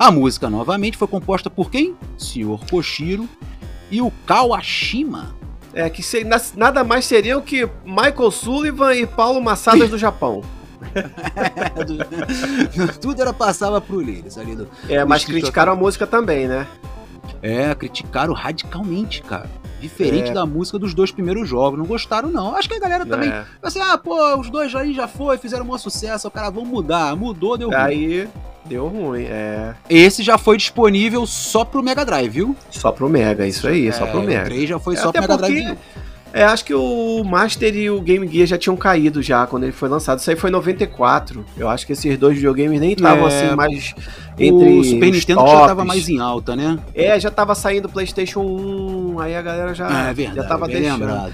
A 0.00 0.10
música, 0.10 0.48
novamente, 0.48 0.96
foi 0.96 1.06
composta 1.06 1.50
por 1.50 1.70
quem? 1.70 1.94
Sr. 2.16 2.58
Koshiro 2.70 3.28
e 3.90 4.00
o 4.00 4.10
Kawashima. 4.26 5.34
É, 5.74 5.90
que 5.90 6.02
se- 6.02 6.24
na- 6.24 6.40
nada 6.56 6.82
mais 6.82 7.04
seriam 7.04 7.42
que 7.42 7.68
Michael 7.84 8.30
Sullivan 8.30 8.94
e 8.94 9.06
Paulo 9.06 9.42
Massadas 9.42 9.90
do 9.90 9.98
Japão. 9.98 10.42
Tudo 13.00 13.20
era 13.20 13.32
passava 13.34 13.80
por 13.80 14.02
eles 14.08 14.38
ali 14.38 14.56
do, 14.56 14.68
É, 14.88 15.04
mas 15.04 15.24
criticaram 15.24 15.72
a 15.72 15.76
música 15.76 16.06
também, 16.06 16.48
né? 16.48 16.66
É, 17.42 17.74
criticaram 17.74 18.32
radicalmente, 18.32 19.22
cara. 19.22 19.50
Diferente 19.80 20.30
É. 20.30 20.34
da 20.34 20.44
música 20.46 20.78
dos 20.78 20.94
dois 20.94 21.10
primeiros 21.10 21.48
jogos. 21.48 21.78
Não 21.78 21.86
gostaram, 21.86 22.28
não. 22.30 22.54
Acho 22.56 22.68
que 22.68 22.74
a 22.74 22.80
galera 22.80 23.04
também. 23.06 23.30
É. 23.30 23.44
Assim, 23.62 23.80
ah, 23.80 23.96
pô, 23.96 24.36
os 24.38 24.50
dois 24.50 24.74
aí 24.74 24.92
já 24.94 25.06
foi, 25.08 25.36
fizeram 25.38 25.64
um 25.64 25.68
bom 25.68 25.78
sucesso. 25.78 26.26
O 26.26 26.30
cara, 26.30 26.50
vamos 26.50 26.68
mudar. 26.70 27.14
Mudou, 27.16 27.56
deu 27.56 27.68
ruim. 27.68 27.78
Aí 27.78 28.28
deu 28.64 28.86
ruim, 28.88 29.24
é. 29.24 29.74
Esse 29.88 30.22
já 30.22 30.36
foi 30.38 30.56
disponível 30.56 31.26
só 31.26 31.64
pro 31.64 31.82
Mega 31.82 32.04
Drive, 32.04 32.28
viu? 32.30 32.56
Só 32.70 32.92
pro 32.92 33.08
Mega, 33.08 33.46
isso 33.46 33.66
aí, 33.66 33.92
só 33.92 34.04
É, 34.06 34.10
pro 34.10 34.20
O 34.20 34.24
Mega. 34.24 34.44
3 34.44 34.68
já 34.68 34.78
foi 34.78 34.94
É, 34.94 34.96
só 34.98 35.10
pro 35.12 35.20
Mega 35.20 35.38
porque- 35.38 35.52
Drive. 35.62 35.78
É, 36.32 36.44
acho 36.44 36.64
que 36.64 36.72
o 36.72 37.24
Master 37.24 37.74
e 37.74 37.90
o 37.90 38.00
Game 38.00 38.24
Gear 38.28 38.46
já 38.46 38.56
tinham 38.56 38.76
caído 38.76 39.20
já 39.20 39.48
quando 39.48 39.64
ele 39.64 39.72
foi 39.72 39.88
lançado. 39.88 40.20
Isso 40.20 40.30
aí 40.30 40.36
foi 40.36 40.48
em 40.48 40.52
94. 40.52 41.44
Eu 41.56 41.68
acho 41.68 41.84
que 41.84 41.92
esses 41.92 42.16
dois 42.16 42.36
videogames 42.36 42.80
nem 42.80 42.92
estavam 42.92 43.28
É, 43.28 43.46
assim 43.46 43.56
mais 43.56 43.92
entre 44.38 44.78
o 44.78 44.84
Super 44.84 45.10
Nintendo 45.10 45.40
já 45.40 45.46
tops. 45.46 45.66
tava 45.66 45.84
mais 45.84 46.08
em 46.08 46.20
alta, 46.20 46.54
né? 46.54 46.78
É, 46.94 47.18
já 47.18 47.32
tava 47.32 47.52
saindo 47.56 47.86
o 47.86 47.88
PlayStation 47.88 48.42
1, 48.42 49.18
aí 49.18 49.34
a 49.34 49.42
galera 49.42 49.74
já, 49.74 49.88
é 50.08 50.14
verdade. 50.14 50.36
já 50.40 50.44
tava 50.44 50.68
deixando. 50.68 51.00
lembrado. 51.00 51.32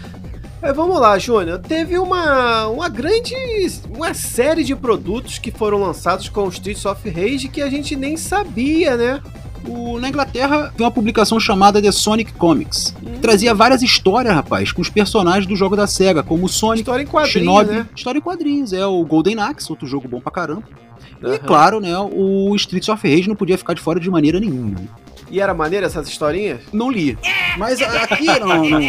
É, 0.63 0.73
vamos 0.73 0.99
lá, 0.99 1.19
Júnior. 1.19 1.59
Teve 1.61 1.99
uma, 1.99 2.67
uma 2.69 2.89
grande. 2.89 3.35
uma 3.95 4.15
série 4.15 4.65
de 4.65 4.75
produtos 4.75 5.39
que 5.39 5.51
foram 5.51 5.79
lançados 5.79 6.29
com 6.29 6.45
o 6.45 6.49
Streets 6.49 6.85
of 6.87 7.09
Rage 7.09 7.49
que 7.49 7.61
a 7.63 7.69
gente 7.69 7.95
nem 7.95 8.17
sabia, 8.17 8.97
né? 8.97 9.23
O- 9.69 9.99
na 10.01 10.09
Inglaterra 10.09 10.73
tem 10.77 10.85
uma 10.85 10.91
publicação 10.91 11.39
chamada 11.39 11.81
The 11.83 11.93
Sonic 11.93 12.33
Comics. 12.35 12.95
Hum. 13.03 13.13
Que 13.15 13.19
trazia 13.21 13.55
várias 13.55 13.83
histórias, 13.83 14.35
rapaz, 14.35 14.73
com 14.73 14.81
os 14.81 14.89
personagens 14.89 15.47
do 15.47 15.55
jogo 15.57 15.77
da 15.77 15.87
SEGA, 15.87 16.23
como 16.23 16.47
o 16.47 16.49
Sonic, 16.49 16.81
História 16.81 17.03
em 17.03 17.07
quadrinhos, 17.07 17.33
Shinobi, 17.33 17.71
né? 17.71 17.87
história 17.95 18.19
em 18.19 18.23
quadrinhos. 18.23 18.73
É 18.73 18.87
o 18.87 19.05
Golden 19.05 19.39
Axe, 19.41 19.71
outro 19.71 19.87
jogo 19.87 20.09
bom 20.09 20.21
pra 20.21 20.31
caramba. 20.33 20.63
E 21.23 21.27
Aham. 21.27 21.39
claro, 21.39 21.81
né, 21.81 21.97
o 21.99 22.55
Streets 22.57 22.89
of 22.89 23.07
Rage 23.09 23.29
não 23.29 23.37
podia 23.37 23.57
ficar 23.59 23.75
de 23.75 23.81
fora 23.81 23.99
de 24.01 24.11
maneira 24.11 24.39
nenhuma. 24.41 24.77
E 25.31 25.41
era 25.41 25.53
maneira 25.53 25.87
essas 25.87 26.09
historinhas? 26.09 26.61
Não 26.73 26.91
li. 26.91 27.19
Mas 27.59 27.81
aqui 27.83 28.27
no, 28.39 28.47
no, 28.47 28.81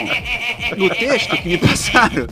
no 0.77 0.89
texto 0.95 1.35
que 1.37 1.49
me 1.49 1.57
passaram. 1.57 2.27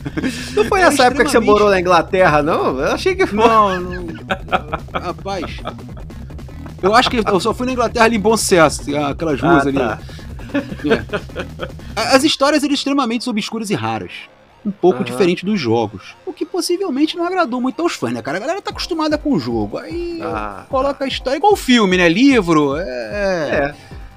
Não 0.54 0.64
foi 0.66 0.80
nessa 0.80 1.04
época 1.06 1.24
que 1.24 1.30
você 1.30 1.40
morou 1.40 1.70
na 1.70 1.80
Inglaterra, 1.80 2.42
não? 2.42 2.78
Eu 2.78 2.92
achei 2.92 3.14
que 3.16 3.26
foi. 3.26 3.36
Não, 3.38 3.80
não. 3.80 4.06
Rapaz. 4.92 5.56
Eu 6.82 6.94
acho 6.94 7.10
que 7.10 7.18
eu 7.18 7.40
só 7.40 7.52
fui 7.54 7.66
na 7.66 7.72
Inglaterra 7.72 8.04
ali 8.04 8.16
em 8.16 8.20
Bom 8.20 8.36
Sucesso, 8.36 8.82
aquelas 8.96 9.40
ruas 9.40 9.64
Ah, 9.66 9.68
ali. 9.68 9.78
tá. 9.78 9.98
É. 11.96 12.14
As 12.14 12.22
histórias 12.22 12.62
eram 12.62 12.74
extremamente 12.74 13.28
obscuras 13.28 13.70
e 13.70 13.74
raras. 13.74 14.12
Um 14.64 14.70
pouco 14.70 14.96
Aham. 14.98 15.04
diferente 15.04 15.44
dos 15.46 15.60
jogos. 15.60 16.14
O 16.26 16.32
que 16.32 16.44
possivelmente 16.44 17.16
não 17.16 17.24
agradou 17.24 17.60
muito 17.60 17.80
aos 17.82 17.94
fãs, 17.94 18.12
né, 18.12 18.20
cara? 18.20 18.36
A 18.38 18.40
galera 18.40 18.60
tá 18.60 18.70
acostumada 18.70 19.16
com 19.16 19.32
o 19.32 19.38
jogo. 19.38 19.78
Aí 19.78 20.20
Ah, 20.22 20.64
coloca 20.68 21.04
a 21.04 21.08
história 21.08 21.36
igual 21.38 21.54
filme, 21.56 21.96
né? 21.96 22.08
Livro. 22.08 22.76
É. 22.76 22.82
é. 22.82 23.74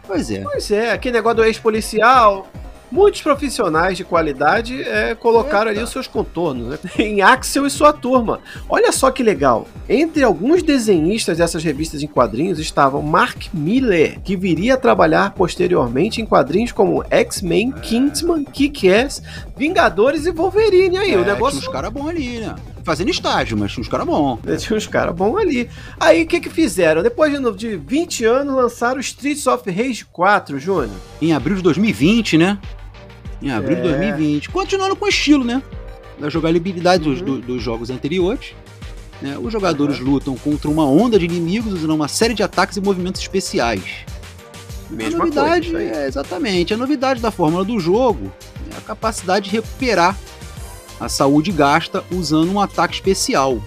Pois 0.09 0.31
é. 0.31 0.39
Pois 0.41 0.71
é, 0.71 0.91
aquele 0.91 1.13
negócio 1.17 1.37
do 1.37 1.45
ex-policial. 1.45 2.47
Muitos 2.91 3.21
profissionais 3.21 3.95
de 3.95 4.03
qualidade 4.03 4.81
é, 4.81 5.13
colocaram 5.13 5.69
ali 5.69 5.79
os 5.79 5.91
seus 5.91 6.07
contornos, 6.07 6.69
né? 6.69 6.79
Em 6.97 7.21
Axel 7.21 7.67
e 7.67 7.69
sua 7.69 7.93
turma. 7.93 8.39
Olha 8.67 8.91
só 8.91 9.11
que 9.11 9.21
legal. 9.21 9.67
Entre 9.87 10.23
alguns 10.23 10.63
desenhistas 10.63 11.37
dessas 11.37 11.63
revistas 11.63 12.01
em 12.01 12.07
quadrinhos 12.07 12.57
estavam 12.57 13.03
Mark 13.03 13.43
Miller, 13.53 14.19
que 14.21 14.35
viria 14.35 14.73
a 14.73 14.77
trabalhar 14.77 15.35
posteriormente 15.35 16.19
em 16.19 16.25
quadrinhos 16.25 16.71
como 16.71 17.05
X-Men, 17.11 17.71
Kingsman, 17.73 18.43
Kick-Ass, 18.43 19.21
Vingadores 19.55 20.25
e 20.25 20.31
Wolverine. 20.31 20.97
Aí, 20.97 21.15
o 21.15 21.21
É, 21.21 21.25
negócio 21.25 21.59
Tinha 21.59 21.69
uns 21.69 21.73
caras 21.73 21.91
bons 21.91 22.09
ali, 22.09 22.39
né? 22.39 22.55
Fazendo 22.89 23.09
estágio, 23.11 23.55
mas 23.55 23.71
tinha 23.71 23.81
uns 23.81 23.87
caras 23.87 24.07
bons. 24.07 24.39
Tinha 24.63 24.75
uns 24.75 24.87
caras 24.87 25.13
bons 25.15 25.37
ali. 25.37 25.69
Aí 25.99 26.23
o 26.23 26.27
que 26.27 26.39
que 26.39 26.49
fizeram? 26.49 27.03
Depois 27.03 27.31
de, 27.31 27.53
de 27.55 27.77
20 27.77 28.25
anos 28.25 28.55
lançaram 28.55 28.97
o 28.97 28.99
Streets 28.99 29.45
of 29.45 29.69
Rage 29.69 30.05
4, 30.05 30.57
Júnior. 30.57 30.89
Em 31.21 31.31
abril 31.31 31.57
de 31.57 31.61
2020, 31.61 32.35
né? 32.39 32.57
Em 33.43 33.51
abril 33.51 33.75
de 33.75 33.81
É. 33.81 33.91
2020. 33.91 34.49
Continuando 34.49 34.95
com 34.95 35.05
o 35.05 35.07
estilo, 35.07 35.43
né? 35.43 35.61
Da 36.19 36.31
jogabilidade 36.31 37.03
dos, 37.03 37.19
Uhum. 37.19 37.25
do- 37.25 37.37
dos 37.41 37.61
jogos 37.61 37.91
anteriores. 37.91 38.53
né? 39.21 39.37
Os 39.37 39.53
jogadores 39.53 39.99
lutam 39.99 40.35
contra 40.35 40.67
uma 40.67 40.85
onda 40.85 41.19
de 41.19 41.25
inimigos 41.25 41.73
usando 41.73 41.93
uma 41.93 42.07
série 42.07 42.33
de 42.33 42.41
ataques 42.41 42.75
e 42.77 42.81
movimentos 42.81 43.21
especiais. 43.21 43.83
Mesma 44.89 45.15
a 45.15 45.25
novidade, 45.25 45.69
coisa, 45.71 45.93
é, 45.95 46.07
exatamente. 46.07 46.73
A 46.73 46.77
novidade 46.77 47.21
da 47.21 47.29
fórmula 47.29 47.63
do 47.63 47.79
jogo 47.79 48.31
é 48.73 48.77
a 48.77 48.81
capacidade 48.81 49.49
de 49.49 49.57
recuperar 49.57 50.17
a 50.99 51.07
saúde 51.09 51.51
gasta 51.51 52.03
usando 52.11 52.51
um 52.51 52.59
ataque 52.59 52.95
especial. 52.95 53.59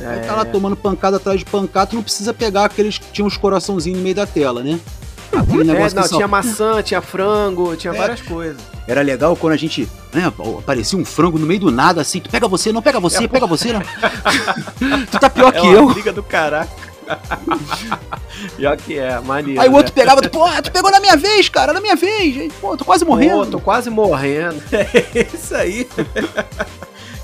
Aí 0.00 0.20
tá 0.26 0.34
lá 0.34 0.44
tomando 0.44 0.74
pancada 0.74 1.16
atrás 1.18 1.38
de 1.38 1.44
pancada, 1.44 1.88
tu 1.90 1.96
não 1.96 2.02
precisa 2.02 2.34
pegar 2.34 2.64
aqueles 2.64 2.98
que 2.98 3.06
tinham 3.12 3.26
os 3.28 3.36
coraçãozinhos 3.36 3.98
no 3.98 4.02
meio 4.02 4.14
da 4.16 4.26
tela, 4.26 4.62
né? 4.62 4.80
Aquele 5.30 5.62
É, 5.62 5.64
negócio 5.64 5.94
não, 5.96 6.02
que 6.02 6.08
só- 6.08 6.16
tinha 6.16 6.28
maçã, 6.28 6.82
tinha 6.82 7.00
frango, 7.00 7.74
tinha 7.76 7.92
É. 7.94 7.96
várias 7.96 8.20
coisas. 8.20 8.60
Era 8.86 9.00
legal 9.00 9.36
quando 9.36 9.52
a 9.52 9.56
gente, 9.56 9.88
né, 10.12 10.30
aparecia 10.58 10.98
um 10.98 11.04
frango 11.04 11.38
no 11.38 11.46
meio 11.46 11.60
do 11.60 11.70
nada, 11.70 12.00
assim, 12.00 12.20
tu 12.20 12.28
pega 12.28 12.48
você, 12.48 12.72
não 12.72 12.82
pega 12.82 12.98
você, 12.98 13.24
É, 13.24 13.28
pega 13.28 13.46
você, 13.46 13.72
não. 13.72 13.80
tu 15.10 15.18
tá 15.20 15.30
pior 15.30 15.54
É 15.54 15.60
que 15.60 15.66
eu. 15.66 15.86
briga 15.86 16.12
do 16.12 16.22
caraca. 16.22 16.70
Pior 18.56 18.76
que 18.76 18.98
é, 18.98 19.20
maneiro. 19.20 19.60
Aí 19.60 19.68
o 19.68 19.72
né? 19.72 19.76
outro 19.76 19.92
pegava, 19.92 20.20
tu, 20.20 20.28
pô, 20.30 20.48
tu 20.62 20.72
pegou 20.72 20.90
na 20.90 21.00
minha 21.00 21.16
vez, 21.16 21.48
cara, 21.48 21.72
na 21.72 21.80
minha 21.80 21.96
vez. 21.96 22.38
Aí, 22.38 22.52
Pô, 22.60 22.76
tô 22.76 22.84
quase 22.84 23.04
morrendo. 23.04 23.44
Pô, 23.44 23.46
tô 23.46 23.60
quase 23.60 23.90
morrendo. 23.90 24.62
É 24.72 25.26
isso 25.34 25.54
aí. 25.54 25.88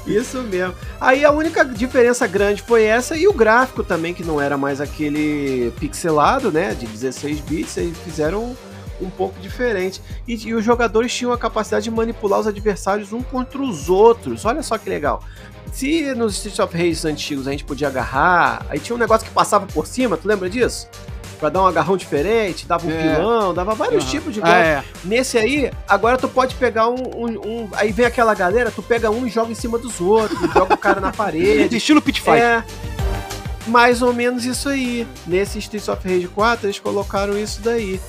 Isso 0.07 0.39
mesmo. 0.43 0.75
Aí 1.01 1.25
a 1.25 1.31
única 1.31 1.65
diferença 1.65 2.27
grande 2.27 2.63
foi 2.63 2.85
essa 2.85 3.17
e 3.17 3.29
o 3.29 3.33
gráfico 3.33 3.85
também, 3.85 4.15
que 4.15 4.25
não 4.25 4.41
era 4.41 4.57
mais 4.57 4.81
aquele 4.81 5.73
pixelado, 5.79 6.51
né? 6.51 6.75
De 6.75 6.87
16 6.87 7.41
bits, 7.41 7.79
aí 7.79 7.93
fizeram 8.05 8.57
um 9.01 9.11
pouco 9.11 9.39
diferente. 9.41 10.01
E, 10.27 10.35
e 10.49 10.55
os 10.55 10.65
jogadores 10.65 11.13
tinham 11.15 11.33
a 11.33 11.39
capacidade 11.39 11.85
de 11.85 11.91
manipular 11.91 12.41
os 12.41 12.47
adversários 12.47 13.13
um 13.13 13.23
contra 13.23 13.61
os 13.63 13.89
outros. 13.89 14.45
Olha 14.45 14.63
só 14.63 14.77
que 14.79 14.89
legal. 14.89 15.23
Se 15.73 16.15
nos 16.15 16.35
Street 16.37 16.59
of 16.61 16.77
Rage 16.77 17.07
antigos 17.07 17.47
a 17.47 17.51
gente 17.51 17.65
podia 17.65 17.89
agarrar, 17.89 18.65
aí 18.71 18.79
tinha 18.81 18.97
um 18.97 18.99
negócio 18.99 19.27
que 19.27 19.33
passava 19.33 19.67
por 19.67 19.87
cima, 19.87 20.17
tu 20.17 20.27
lembra 20.27 20.49
disso? 20.49 20.89
Pra 21.39 21.49
dar 21.51 21.63
um 21.63 21.67
agarrão 21.67 21.97
diferente, 21.97 22.67
dava 22.67 22.85
um 22.87 22.91
É. 22.91 23.15
pilão, 23.15 23.55
dava 23.55 23.73
vários 23.75 24.03
Aham. 24.03 24.11
tipos 24.11 24.35
de 24.35 24.41
Ah, 24.41 24.45
golpe. 24.45 24.59
é. 24.61 24.85
Nesse 25.05 25.39
aí, 25.39 25.71
agora 25.87 26.17
tu 26.17 26.29
pode 26.29 26.55
pegar 26.57 26.89
um, 26.89 26.97
um- 27.15 27.41
um- 27.47 27.69
Aí 27.75 27.93
vem 27.93 28.07
aquela 28.07 28.35
galera, 28.35 28.73
tu 28.73 28.83
pega 28.83 29.09
um 29.11 29.25
e 29.27 29.31
joga 29.31 29.53
em 29.53 29.55
cima 29.55 29.79
dos 29.79 30.01
outros, 30.01 30.37
joga 30.53 30.75
o 30.75 30.79
cara 30.79 31.01
na 31.01 31.13
parede. 31.13 31.77
Estilo 31.77 32.03
Pit 32.03 32.21
Fight. 32.21 32.39
É. 32.41 32.65
Mais 33.67 34.01
ou 34.01 34.13
menos 34.15 34.45
isso 34.45 34.69
aí. 34.69 35.07
Nesse 35.27 35.59
Streets 35.59 35.89
of 35.89 36.03
Rage 36.09 36.27
4, 36.29 36.67
eles 36.67 36.79
colocaram 36.81 37.39
isso 37.39 37.61
daí. 37.63 38.01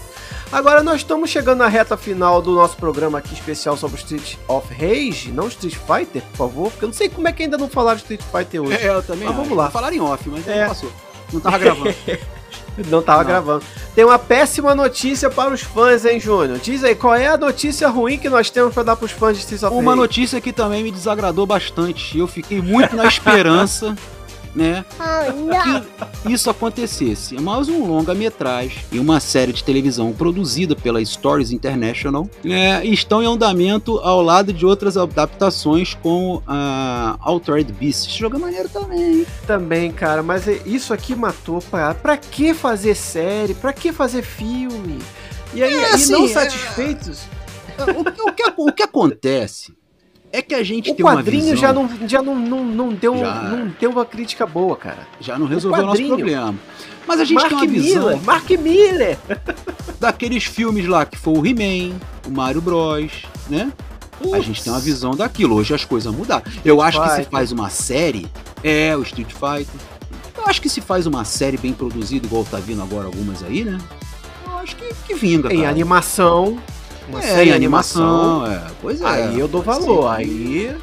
Agora 0.52 0.82
nós 0.84 0.98
estamos 0.98 1.30
chegando 1.30 1.60
na 1.60 1.68
reta 1.68 1.96
final 1.96 2.42
do 2.42 2.52
nosso 2.56 2.76
programa 2.78 3.20
aqui 3.20 3.34
especial 3.34 3.78
sobre 3.78 3.98
Street 4.00 4.36
of 4.48 4.68
Rage, 4.74 5.32
não 5.32 5.48
Street 5.48 5.76
Fighter, 5.76 6.22
por 6.32 6.38
favor, 6.38 6.72
porque 6.72 6.86
eu 6.86 6.90
não 6.90 6.94
sei 6.94 7.08
como 7.10 7.28
é 7.28 7.32
que 7.32 7.44
ainda 7.44 7.58
não 7.58 7.70
falaram 7.70 7.98
de 7.98 8.04
Street 8.04 8.22
Fighter 8.32 8.62
hoje. 8.64 8.74
É, 8.78 8.90
eu 8.90 9.04
também. 9.04 9.28
Mas 9.28 9.36
vamos 9.38 9.56
lá. 9.58 9.70
Falaram 9.70 9.96
em 9.96 10.00
off, 10.02 10.28
mas 10.30 10.48
É. 10.48 10.62
não 10.62 10.68
passou. 10.70 10.92
Não 11.32 11.40
tava 11.40 11.58
gravando. 11.60 11.94
Não 12.88 13.02
tava 13.02 13.24
Não. 13.24 13.28
gravando. 13.30 13.64
Tem 13.94 14.06
uma 14.06 14.18
péssima 14.18 14.74
notícia 14.74 15.30
para 15.30 15.54
os 15.54 15.60
fãs, 15.62 16.06
hein, 16.06 16.18
Júnior? 16.18 16.60
Diz 16.60 16.82
aí, 16.82 16.96
qual 16.96 17.14
é 17.14 17.28
a 17.28 17.38
notícia 17.38 17.90
ruim 17.90 18.18
que 18.18 18.30
nós 18.30 18.50
temos 18.50 18.74
para 18.74 18.84
dar 18.84 18.96
para 18.96 19.06
os 19.06 19.12
fãs 19.12 19.36
de 19.36 19.44
Streets 19.44 19.64
of 19.64 19.76
Uma 19.76 19.92
Rage? 19.92 20.00
notícia 20.02 20.40
que 20.40 20.54
também 20.54 20.82
me 20.84 20.90
desagradou 20.92 21.46
bastante. 21.46 22.18
Eu 22.18 22.26
fiquei 22.26 22.62
muito 22.62 22.96
na 22.96 23.06
esperança, 23.06 23.96
né? 24.56 24.84
que 26.24 26.32
isso 26.34 26.50
acontecesse. 26.50 27.36
Mas 27.40 27.70
um 27.70 27.86
longa-metragem 27.86 28.84
e 28.92 29.00
uma 29.00 29.20
série 29.20 29.54
de 29.54 29.64
televisão 29.64 30.12
produzida 30.14 30.76
pela 30.76 31.04
Stories 31.04 31.52
International 31.52 32.30
né, 32.44 32.84
estão 32.86 33.22
em 33.24 33.26
andamento 33.26 33.98
ao 34.00 34.22
lado 34.22 34.52
de 34.52 34.66
outras 34.66 34.98
adaptações 34.98 35.94
como 36.02 36.44
a 36.48 37.18
Altered 37.22 37.72
Beast. 37.74 38.08
Esse 38.10 38.18
jogo 38.20 38.36
é 38.38 38.40
maneiro 38.40 38.70
também. 38.70 39.20
hein? 39.20 39.26
Também, 39.48 39.92
cara, 39.92 40.22
mas 40.24 40.48
é- 40.48 40.62
isso 40.66 40.94
aqui 40.94 41.16
matou 41.16 41.62
pra, 41.62 41.94
pra 41.94 42.18
que 42.18 42.54
fazer 42.54 42.96
série? 42.96 43.54
Pra 43.54 43.72
que 43.74 43.92
fazer 43.92 44.22
filme? 44.24 45.00
E 45.54 45.64
aí, 45.64 45.74
É, 45.74 45.82
e 45.82 45.86
assim, 45.94 46.12
não 46.12 46.26
é- 46.26 46.28
satisfeitos, 46.28 47.22
O, 47.98 48.04
que- 48.04 48.22
o 48.22 48.34
que, 48.34 48.54
o 48.58 48.72
que 48.74 48.84
acontece 48.84 49.74
é 50.32 50.42
que 50.42 50.54
a 50.54 50.64
gente 50.64 50.92
o 50.92 50.96
tem 50.96 51.06
uma 51.06 51.16
quadrinho 51.16 51.44
visão, 51.44 51.58
já, 51.58 51.74
não, 51.74 51.90
já 52.08 52.22
não, 52.22 52.36
não, 52.36 52.64
não, 52.66 52.90
deu, 52.90 53.18
Já. 53.18 53.34
não 53.44 53.68
deu 53.80 53.90
uma 53.92 54.06
crítica 54.06 54.46
boa, 54.46 54.76
cara. 54.76 55.08
já 55.20 55.38
não 55.40 55.48
resolveu 55.48 55.82
o 55.84 55.86
nosso 55.88 55.98
quadrinho. 56.02 56.16
problema. 56.18 56.56
Mas 57.08 57.20
a 57.20 57.24
gente 57.26 57.36
Mark 57.38 57.50
tem 57.50 57.58
uma 57.58 57.68
visão 57.68 58.04
Miller, 58.10 58.24
Mark 58.24 58.50
Miller! 58.52 59.18
daqueles 60.00 60.44
filmes 60.44 60.88
lá 60.88 61.06
que 61.06 61.18
foi 61.18 61.34
o 61.34 61.46
He-Man, 61.46 61.96
o 62.28 62.32
Mario 62.32 62.62
Bros, 62.62 63.12
né? 63.50 63.72
A 64.34 64.40
gente 64.42 64.62
tem 64.62 64.72
uma 64.72 64.80
visão 64.82 65.16
daquilo. 65.16 65.56
Hoje 65.56 65.74
as 65.74 65.86
coisas 65.86 66.14
mudaram. 66.14 66.44
Eu 66.64 66.82
acho 66.82 67.02
que 67.02 67.10
se 67.16 67.24
faz 67.24 67.52
uma 67.54 67.70
série, 67.70 68.28
é 68.64 68.96
o 68.96 69.02
Street 69.02 69.30
Fighter. 69.32 69.80
Eu 70.38 70.46
acho 70.46 70.62
que 70.62 70.70
se 70.70 70.82
faz 70.82 71.08
uma 71.08 71.24
série 71.24 71.58
bem 71.58 71.74
produzida, 71.74 72.28
igual 72.28 72.44
tá 72.44 72.58
vindo 72.58 72.82
agora 72.82 73.06
algumas 73.06 73.42
aí, 73.44 73.64
né? 73.64 73.78
Eu 74.46 74.58
acho 74.58 74.76
que, 74.76 74.94
que 75.08 75.14
vinga, 75.16 75.52
Em 75.54 75.58
cara. 75.60 75.70
animação. 75.70 76.60
Uma 77.10 77.22
é, 77.24 77.52
animação. 77.54 78.44
animação, 78.44 78.52
é. 78.52 78.72
Pois 78.82 79.02
é. 79.02 79.06
Aí 79.06 79.40
eu 79.40 79.48
dou 79.48 79.64
Pode 79.64 79.80
valor. 79.86 80.16
ser 80.16 80.22
Aí. 80.22 80.76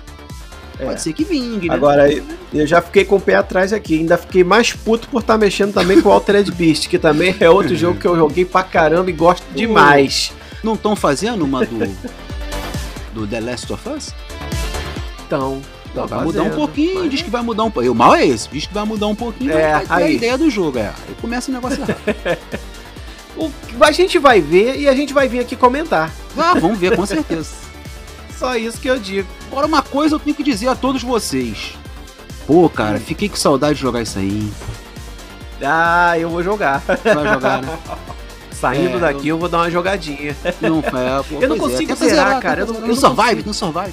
Pode 0.78 0.92
é. 0.92 0.96
ser 0.98 1.12
que 1.14 1.24
vingue, 1.24 1.68
né? 1.68 1.74
Agora, 1.74 2.06
eu 2.52 2.66
já 2.66 2.82
fiquei 2.82 3.04
com 3.04 3.16
o 3.16 3.20
pé 3.20 3.34
atrás 3.36 3.72
aqui. 3.72 3.98
Ainda 3.98 4.18
fiquei 4.18 4.44
mais 4.44 4.72
puto 4.72 5.08
por 5.08 5.20
estar 5.22 5.38
mexendo 5.38 5.72
também 5.72 6.02
com 6.02 6.08
o 6.08 6.12
Altered 6.12 6.50
Beast, 6.52 6.88
que 6.88 6.98
também 6.98 7.34
é 7.40 7.48
outro 7.48 7.74
jogo 7.74 7.98
que 7.98 8.06
eu 8.06 8.14
joguei 8.16 8.44
pra 8.44 8.62
caramba 8.62 9.08
e 9.08 9.12
gosto 9.14 9.44
demais. 9.54 10.32
Não 10.62 10.74
estão 10.74 10.94
fazendo 10.96 11.44
uma 11.44 11.64
do. 11.64 11.96
do 13.14 13.26
The 13.26 13.40
Last 13.40 13.72
of 13.72 13.88
Us? 13.88 14.12
Então, 15.26 15.60
tá 15.94 16.04
vai 16.06 16.24
mudar 16.24 16.40
um 16.40 16.44
fazendo. 16.44 16.56
pouquinho, 16.56 17.00
Mas- 17.00 17.10
diz 17.10 17.22
que 17.22 17.30
vai 17.30 17.42
mudar 17.42 17.64
um 17.64 17.70
pouquinho. 17.70 17.92
O 17.92 17.96
mal 17.96 18.14
é 18.14 18.26
esse, 18.26 18.48
diz 18.50 18.66
que 18.66 18.74
vai 18.74 18.84
mudar 18.84 19.06
um 19.06 19.14
pouquinho, 19.14 19.52
É, 19.52 19.72
vai 19.72 19.86
ter 19.86 19.92
a 19.92 19.96
aí. 19.96 20.16
ideia 20.16 20.36
do 20.38 20.50
jogo, 20.50 20.78
é. 20.78 20.88
Aí 20.88 21.14
começa 21.20 21.50
o 21.50 21.54
negócio 21.54 21.78
errado. 21.82 21.96
O- 23.36 23.50
a 23.80 23.90
gente 23.92 24.18
vai 24.18 24.40
ver 24.40 24.78
e 24.80 24.88
a 24.88 24.94
gente 24.94 25.12
vai 25.12 25.28
vir 25.28 25.40
aqui 25.40 25.54
comentar. 25.56 26.10
ah, 26.36 26.54
vamos 26.58 26.78
ver, 26.78 26.96
com 26.96 27.04
certeza. 27.06 27.50
Só 28.38 28.54
isso 28.56 28.78
que 28.80 28.88
eu 28.88 28.98
digo. 28.98 29.26
Agora, 29.50 29.66
uma 29.66 29.82
coisa 29.82 30.14
eu 30.14 30.18
tenho 30.18 30.36
que 30.36 30.42
dizer 30.42 30.68
a 30.68 30.74
todos 30.74 31.02
vocês. 31.02 31.74
Pô, 32.46 32.68
cara, 32.68 32.98
fiquei 33.00 33.28
com 33.28 33.36
saudade 33.36 33.74
de 33.76 33.80
jogar 33.80 34.02
isso 34.02 34.18
aí. 34.18 34.50
Ah, 35.62 36.18
eu 36.18 36.28
vou 36.30 36.42
jogar. 36.42 36.82
Vai 37.02 37.32
jogar, 37.32 37.62
né? 37.62 37.78
Saindo 38.52 38.96
É, 38.96 39.00
daqui, 39.00 39.28
eu 39.28 39.38
vou 39.38 39.48
dar 39.48 39.58
uma 39.58 39.70
jogadinha. 39.70 40.34
Não, 40.62 40.78
é, 40.80 41.22
pô, 41.28 41.42
Eu 41.42 41.48
não 41.48 41.56
é, 41.56 41.58
consigo 41.58 41.94
tenta 41.94 41.96
zerar, 42.08 42.40
cara, 42.40 42.60
eu 42.62 42.66
não- 42.66 42.74
zerar. 42.74 42.88
eu 42.90 42.94
não 42.94 43.00
Survive, 43.00 43.42
no 43.46 43.52
Survive. 43.54 43.92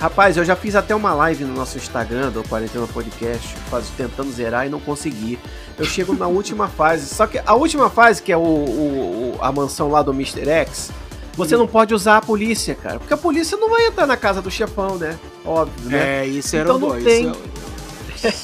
Rapaz, 0.00 0.36
eu 0.38 0.44
já 0.46 0.56
fiz 0.56 0.74
até 0.74 0.94
uma 0.94 1.12
live 1.12 1.44
no 1.44 1.52
nosso 1.54 1.76
Instagram, 1.76 2.30
do 2.30 2.42
Quarentena 2.44 2.86
Podcast, 2.86 3.54
faz, 3.70 3.84
tentando 3.96 4.32
zerar 4.32 4.66
e 4.66 4.70
não 4.70 4.80
consegui. 4.80 5.38
Eu 5.78 5.84
chego 5.84 6.14
na 6.14 6.26
última 6.28 6.68
fase. 6.68 7.06
Só 7.14 7.26
que 7.26 7.38
a 7.44 7.54
última 7.54 7.90
fase, 7.90 8.22
que 8.22 8.32
é 8.32 8.36
o, 8.36 8.40
o- 8.40 9.36
o- 9.38 9.44
a 9.44 9.52
mansão 9.52 9.90
lá 9.90 10.00
do 10.00 10.12
Mr. 10.12 10.48
X, 10.48 10.90
você 11.34 11.54
não 11.54 11.66
pode 11.66 11.92
usar 11.94 12.16
a 12.16 12.20
polícia, 12.22 12.74
cara. 12.74 12.98
Porque 12.98 13.12
a 13.12 13.16
polícia 13.16 13.58
não 13.58 13.68
vai 13.68 13.86
entrar 13.88 14.06
na 14.06 14.16
casa 14.16 14.40
do 14.40 14.50
chefão, 14.50 14.96
né? 14.96 15.18
Óbvio, 15.44 15.90
né? 15.90 16.22
É, 16.22 16.26
isso 16.26 16.56
era 16.56 16.64
Então 16.64 16.76
o 16.76 16.78
não 16.78 16.96
isso 16.96 17.06
tem. 17.06 17.24
eu- 17.26 17.36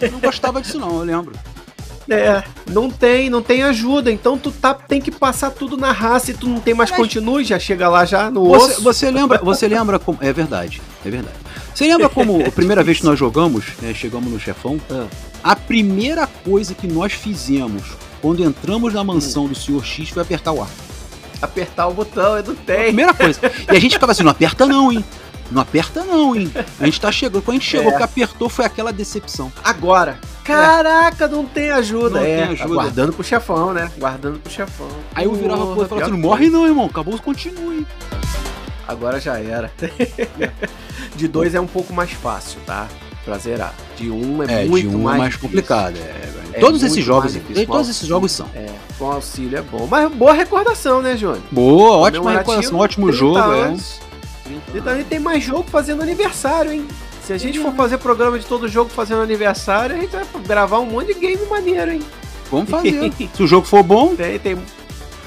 Eu 0.03 0.13
não 0.13 0.21
gostava 0.21 0.61
disso 0.61 0.79
não, 0.79 0.99
eu 0.99 1.05
lembro. 1.05 1.33
É, 2.09 2.45
não 2.71 2.89
tem, 2.91 3.29
não 3.29 3.43
tem 3.43 3.63
ajuda. 3.65 4.13
Então 4.13 4.39
tu 4.39 4.51
tá, 4.53 4.73
tem 4.75 5.01
que 5.01 5.11
passar 5.11 5.51
tudo 5.51 5.77
na 5.77 5.91
raça 5.91 6.31
e 6.31 6.35
tu 6.35 6.47
não 6.49 6.61
tem 6.61 6.73
mais 6.73 6.91
Aliás, 6.93 7.03
continue, 7.09 7.45
já 7.45 7.59
chega 7.59 7.89
lá 7.89 8.05
já 8.05 8.31
no 8.31 8.47
Você, 8.47 8.73
osso. 8.75 8.83
você 8.83 9.11
lembra, 9.11 9.39
você 9.43 9.67
lembra 9.67 9.99
como. 9.99 10.17
É 10.21 10.33
verdade, 10.33 10.81
é 11.05 11.11
verdade. 11.11 11.35
Você 11.77 11.87
lembra 11.87 12.09
como 12.09 12.43
a 12.43 12.51
primeira 12.51 12.83
vez 12.83 13.01
que 13.01 13.05
nós 13.05 13.19
jogamos, 13.19 13.67
né, 13.83 13.93
chegamos 13.93 14.33
no 14.33 14.41
chefão? 14.41 14.81
Ah. 14.91 15.07
A 15.45 15.55
primeira 15.55 16.27
coisa 16.27 16.73
que 16.75 16.87
nós 16.87 17.13
fizemos 17.13 17.83
quando 18.23 18.43
entramos 18.43 18.95
na 18.95 19.05
mansão 19.05 19.47
do 19.47 19.55
Sr. 19.55 19.85
X 19.85 20.09
foi 20.09 20.23
apertar 20.23 20.53
o 20.53 20.63
ar. 20.63 20.71
Apertar 21.43 21.87
o 21.89 21.93
botão, 21.93 22.39
eu 22.39 22.45
não 22.45 22.55
Foi 22.57 22.63
a 22.63 22.77
tem. 22.79 22.85
primeira 22.87 23.13
coisa. 23.13 23.39
E 23.71 23.77
a 23.77 23.79
gente 23.79 23.93
ficava 23.93 24.13
assim, 24.13 24.23
não 24.23 24.31
aperta 24.31 24.65
não, 24.65 24.91
hein? 24.91 25.05
Não 25.51 25.61
aperta 25.61 26.03
não, 26.03 26.35
hein? 26.35 26.51
A 26.81 26.87
gente 26.87 26.99
tá 26.99 27.13
chegando. 27.13 27.43
Quando 27.43 27.59
a 27.59 27.61
gente 27.61 27.69
chegou, 27.71 27.93
É. 27.93 27.97
que 27.99 28.03
apertou 28.03 28.49
foi 28.49 28.65
aquela 28.65 28.91
decepção. 28.91 29.53
Agora. 29.63 30.19
Caraca, 30.43 31.29
não 31.29 31.45
tem 31.45 31.71
ajuda. 31.73 32.21
Não 32.21 32.27
é, 32.27 32.37
tem 32.37 32.53
ajuda. 32.55 32.75
guardando 32.75 33.13
pro 33.13 33.23
chefão, 33.23 33.75
né? 33.75 33.91
Guardando 33.99 34.39
pro 34.39 34.51
chefão. 34.51 34.89
Aí 35.15 35.27
eu 35.27 35.35
virava 35.35 35.61
pro 35.61 35.69
outro 35.71 35.85
e 35.85 35.89
falava 35.89 36.07
assim, 36.07 36.13
não 36.17 36.21
morre 36.27 36.49
não, 36.49 36.67
irmão. 36.67 36.87
Acabou, 36.87 37.19
continue. 37.19 37.87
Agora 38.87 39.21
já 39.21 39.39
era. 39.39 39.71
de 41.15 41.29
dois 41.29 41.55
é 41.55 41.61
um 41.61 41.67
pouco 41.67 41.93
mais 41.93 42.13
fácil, 42.13 42.61
tá? 42.67 42.89
Pra 43.25 43.39
zerar. 43.39 43.75
De 43.97 44.11
um 44.11 44.43
é, 44.43 44.65
muito 44.65 44.89
de 44.89 44.97
um 44.97 45.03
mais, 45.03 45.17
é 45.17 45.19
mais 45.19 45.37
complicado. 45.37 45.97
é. 45.97 46.37
É 46.57 46.59
todos 46.59 46.81
muito 46.81 46.93
esses 46.93 47.05
jogos, 47.05 47.35
difícil. 47.35 47.67
todos 47.67 47.89
esses 47.91 48.09
jogos 48.09 48.33
são. 48.33 48.49
É, 48.55 48.67
com 48.99 49.13
auxílio 49.13 49.59
é 49.59 49.63
bom. 49.63 49.87
Mas 49.87 50.11
boa 50.13 50.33
recordação, 50.33 51.03
né, 51.03 51.15
Júnior? 51.15 51.43
Boa, 51.53 51.99
ótima 51.99 52.33
recordação, 52.33 52.79
ótimo 52.79 53.09
30 53.09 53.19
jogo, 53.19 53.53
é. 53.53 53.63
anos. 53.63 54.01
E 54.75 54.81
também 54.81 55.05
tem 55.05 55.19
mais 55.19 55.45
jogo 55.45 55.65
fazendo 55.69 56.03
aniversário, 56.03 56.73
hein? 56.73 56.89
Se 57.23 57.33
a 57.33 57.39
gente 57.39 57.59
for 57.59 57.75
fazer 57.75 57.99
programa 57.99 58.39
de 58.39 58.47
todo 58.47 58.69
jogo 58.69 58.89
fazendo 58.89 59.21
aniversário, 59.21 59.97
a 59.97 59.99
gente 59.99 60.13
vai 60.13 60.25
gravar 60.47 60.79
um 60.79 60.87
monte 60.87 61.13
de 61.13 61.21
game 61.21 61.45
maneiro, 61.47 61.93
hein? 61.93 62.03
Vamos 62.51 62.71
fazer. 62.71 63.13
Se 63.35 63.43
o 63.43 63.47
jogo 63.47 63.67
for 63.67 63.83
bom, 63.83 64.15
Tem, 64.17 64.39
tem, 64.39 64.57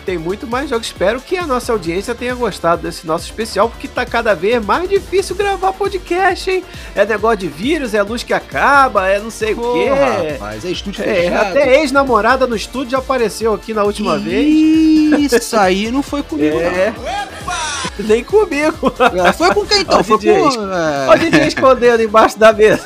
tem 0.10 0.18
muito 0.18 0.48
mais 0.48 0.68
jogos. 0.68 0.88
Espero 0.88 1.22
que 1.22 1.38
a 1.38 1.46
nossa 1.46 1.72
audiência 1.72 2.16
tenha 2.16 2.34
gostado 2.34 2.82
desse 2.82 3.06
nosso 3.06 3.26
especial, 3.26 3.70
porque 3.70 3.88
tá 3.88 4.04
cada 4.08 4.34
vez 4.34 4.64
mais 4.66 4.90
difícil 4.90 5.36
gravar 5.36 5.72
podcast, 5.72 6.50
hein? 6.50 6.64
É 6.96 7.06
negócio 7.06 7.38
de 7.38 7.48
vírus, 7.48 7.94
é 7.94 8.02
luz 8.02 8.24
que 8.24 8.34
acaba, 8.34 9.08
é 9.08 9.20
não 9.20 9.30
sei 9.30 9.54
o 9.54 9.58
quê. 9.74 9.86
rapaz, 10.32 10.66
é 10.66 10.70
estúdio 10.72 11.04
É, 11.04 11.14
fechado. 11.14 11.48
até 11.50 11.80
ex-namorada 11.82 12.48
no 12.48 12.56
estúdio 12.56 12.90
já 12.94 12.98
apareceu 12.98 13.54
aqui 13.54 13.72
na 13.72 13.84
última 13.84 14.18
vez. 14.18 15.32
Isso 15.32 15.56
aí 15.56 15.92
não 15.92 16.02
foi 16.02 16.24
comigo, 16.24 16.58
É. 16.60 16.92
Nem 18.00 18.24
comigo. 18.24 18.92
não. 19.14 19.28
É, 19.28 19.32
Foi 19.34 19.54
com 19.54 19.64
quem 19.66 19.82
então? 19.82 20.00
Ó, 20.00 20.04
Foi 20.04 20.18
DJ. 20.18 20.34
com. 20.40 20.48
O 20.48 21.14
É, 21.14 21.18
DJ 21.20 21.48
escondendo 21.50 22.02
embaixo 22.02 22.40
da 22.40 22.52
mesa. 22.52 22.82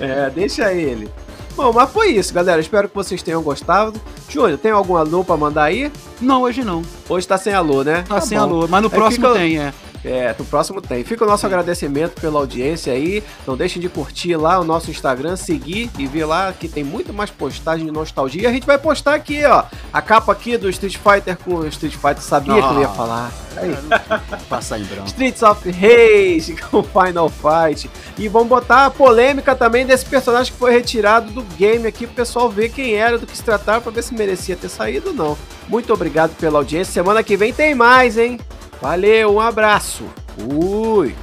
É, 0.00 0.30
deixa 0.34 0.72
ele. 0.72 1.08
Bom, 1.60 1.74
mas 1.74 1.90
foi 1.90 2.08
isso, 2.12 2.32
galera. 2.32 2.58
Espero 2.58 2.88
que 2.88 2.94
vocês 2.94 3.22
tenham 3.22 3.42
gostado. 3.42 4.00
Júnior, 4.30 4.56
tem 4.56 4.70
algum 4.72 4.96
alô 4.96 5.22
pra 5.22 5.36
mandar 5.36 5.64
aí? 5.64 5.92
Não, 6.18 6.40
hoje 6.40 6.64
não. 6.64 6.80
Hoje 7.06 7.28
tá 7.28 7.36
sem 7.36 7.52
alô, 7.52 7.84
né? 7.84 8.02
Tá 8.08 8.18
sem 8.18 8.38
bom. 8.38 8.44
alô, 8.44 8.66
mas 8.66 8.80
no 8.80 8.88
Aí 8.88 8.94
próximo 8.94 9.26
fica- 9.28 9.38
tem, 9.38 9.58
é. 9.58 9.74
É, 10.04 10.34
no 10.38 10.44
próximo 10.46 10.80
tem. 10.80 11.04
Fica 11.04 11.24
o 11.24 11.28
nosso 11.28 11.44
agradecimento 11.44 12.18
pela 12.20 12.38
audiência 12.38 12.92
aí. 12.92 13.22
Não 13.46 13.56
deixem 13.56 13.82
de 13.82 13.88
curtir 13.88 14.34
lá 14.36 14.58
o 14.58 14.64
nosso 14.64 14.90
Instagram, 14.90 15.36
seguir 15.36 15.90
e 15.98 16.06
ver 16.06 16.24
lá 16.24 16.52
que 16.58 16.68
tem 16.68 16.82
muito 16.82 17.12
mais 17.12 17.28
postagem 17.30 17.84
de 17.84 17.92
nostalgia. 17.92 18.48
A 18.48 18.52
gente 18.52 18.66
vai 18.66 18.78
postar 18.78 19.14
aqui, 19.14 19.44
ó, 19.44 19.64
a 19.92 20.00
capa 20.00 20.32
aqui 20.32 20.56
do 20.56 20.70
Street 20.70 20.96
Fighter 20.96 21.36
com 21.36 21.56
o 21.56 21.66
Street 21.68 21.92
Fighter. 21.94 22.22
Sabia 22.22 22.54
que 22.54 22.74
eu 22.74 22.80
ia 22.80 22.86
Ah. 22.86 22.92
falar. 22.94 23.32
Aí. 23.56 23.76
Passar 24.48 24.78
em 24.78 24.84
branco. 24.84 25.06
Streets 25.08 25.42
of 25.42 25.70
Rage 25.70 26.56
com 26.70 26.82
Final 26.82 27.28
Fight. 27.28 27.90
E 28.16 28.28
vamos 28.28 28.48
botar 28.48 28.86
a 28.86 28.90
polêmica 28.90 29.54
também 29.54 29.84
desse 29.84 30.06
personagem 30.06 30.52
que 30.52 30.58
foi 30.58 30.72
retirado 30.72 31.30
do 31.30 31.42
game 31.56 31.86
aqui 31.86 32.06
pro 32.06 32.16
pessoal 32.16 32.48
ver 32.48 32.70
quem 32.70 32.94
era, 32.94 33.18
do 33.18 33.26
que 33.26 33.36
se 33.36 33.42
tratava, 33.42 33.80
pra 33.82 33.92
ver 33.92 34.02
se 34.02 34.14
merecia 34.14 34.56
ter 34.56 34.68
saído 34.68 35.08
ou 35.08 35.14
não. 35.14 35.38
Muito 35.68 35.92
obrigado 35.92 36.34
pela 36.36 36.58
audiência. 36.58 36.92
Semana 36.92 37.22
que 37.22 37.36
vem 37.36 37.52
tem 37.52 37.74
mais, 37.74 38.16
hein? 38.16 38.38
Valeu, 38.80 39.34
um 39.34 39.40
abraço. 39.40 40.04
Fui. 40.38 41.14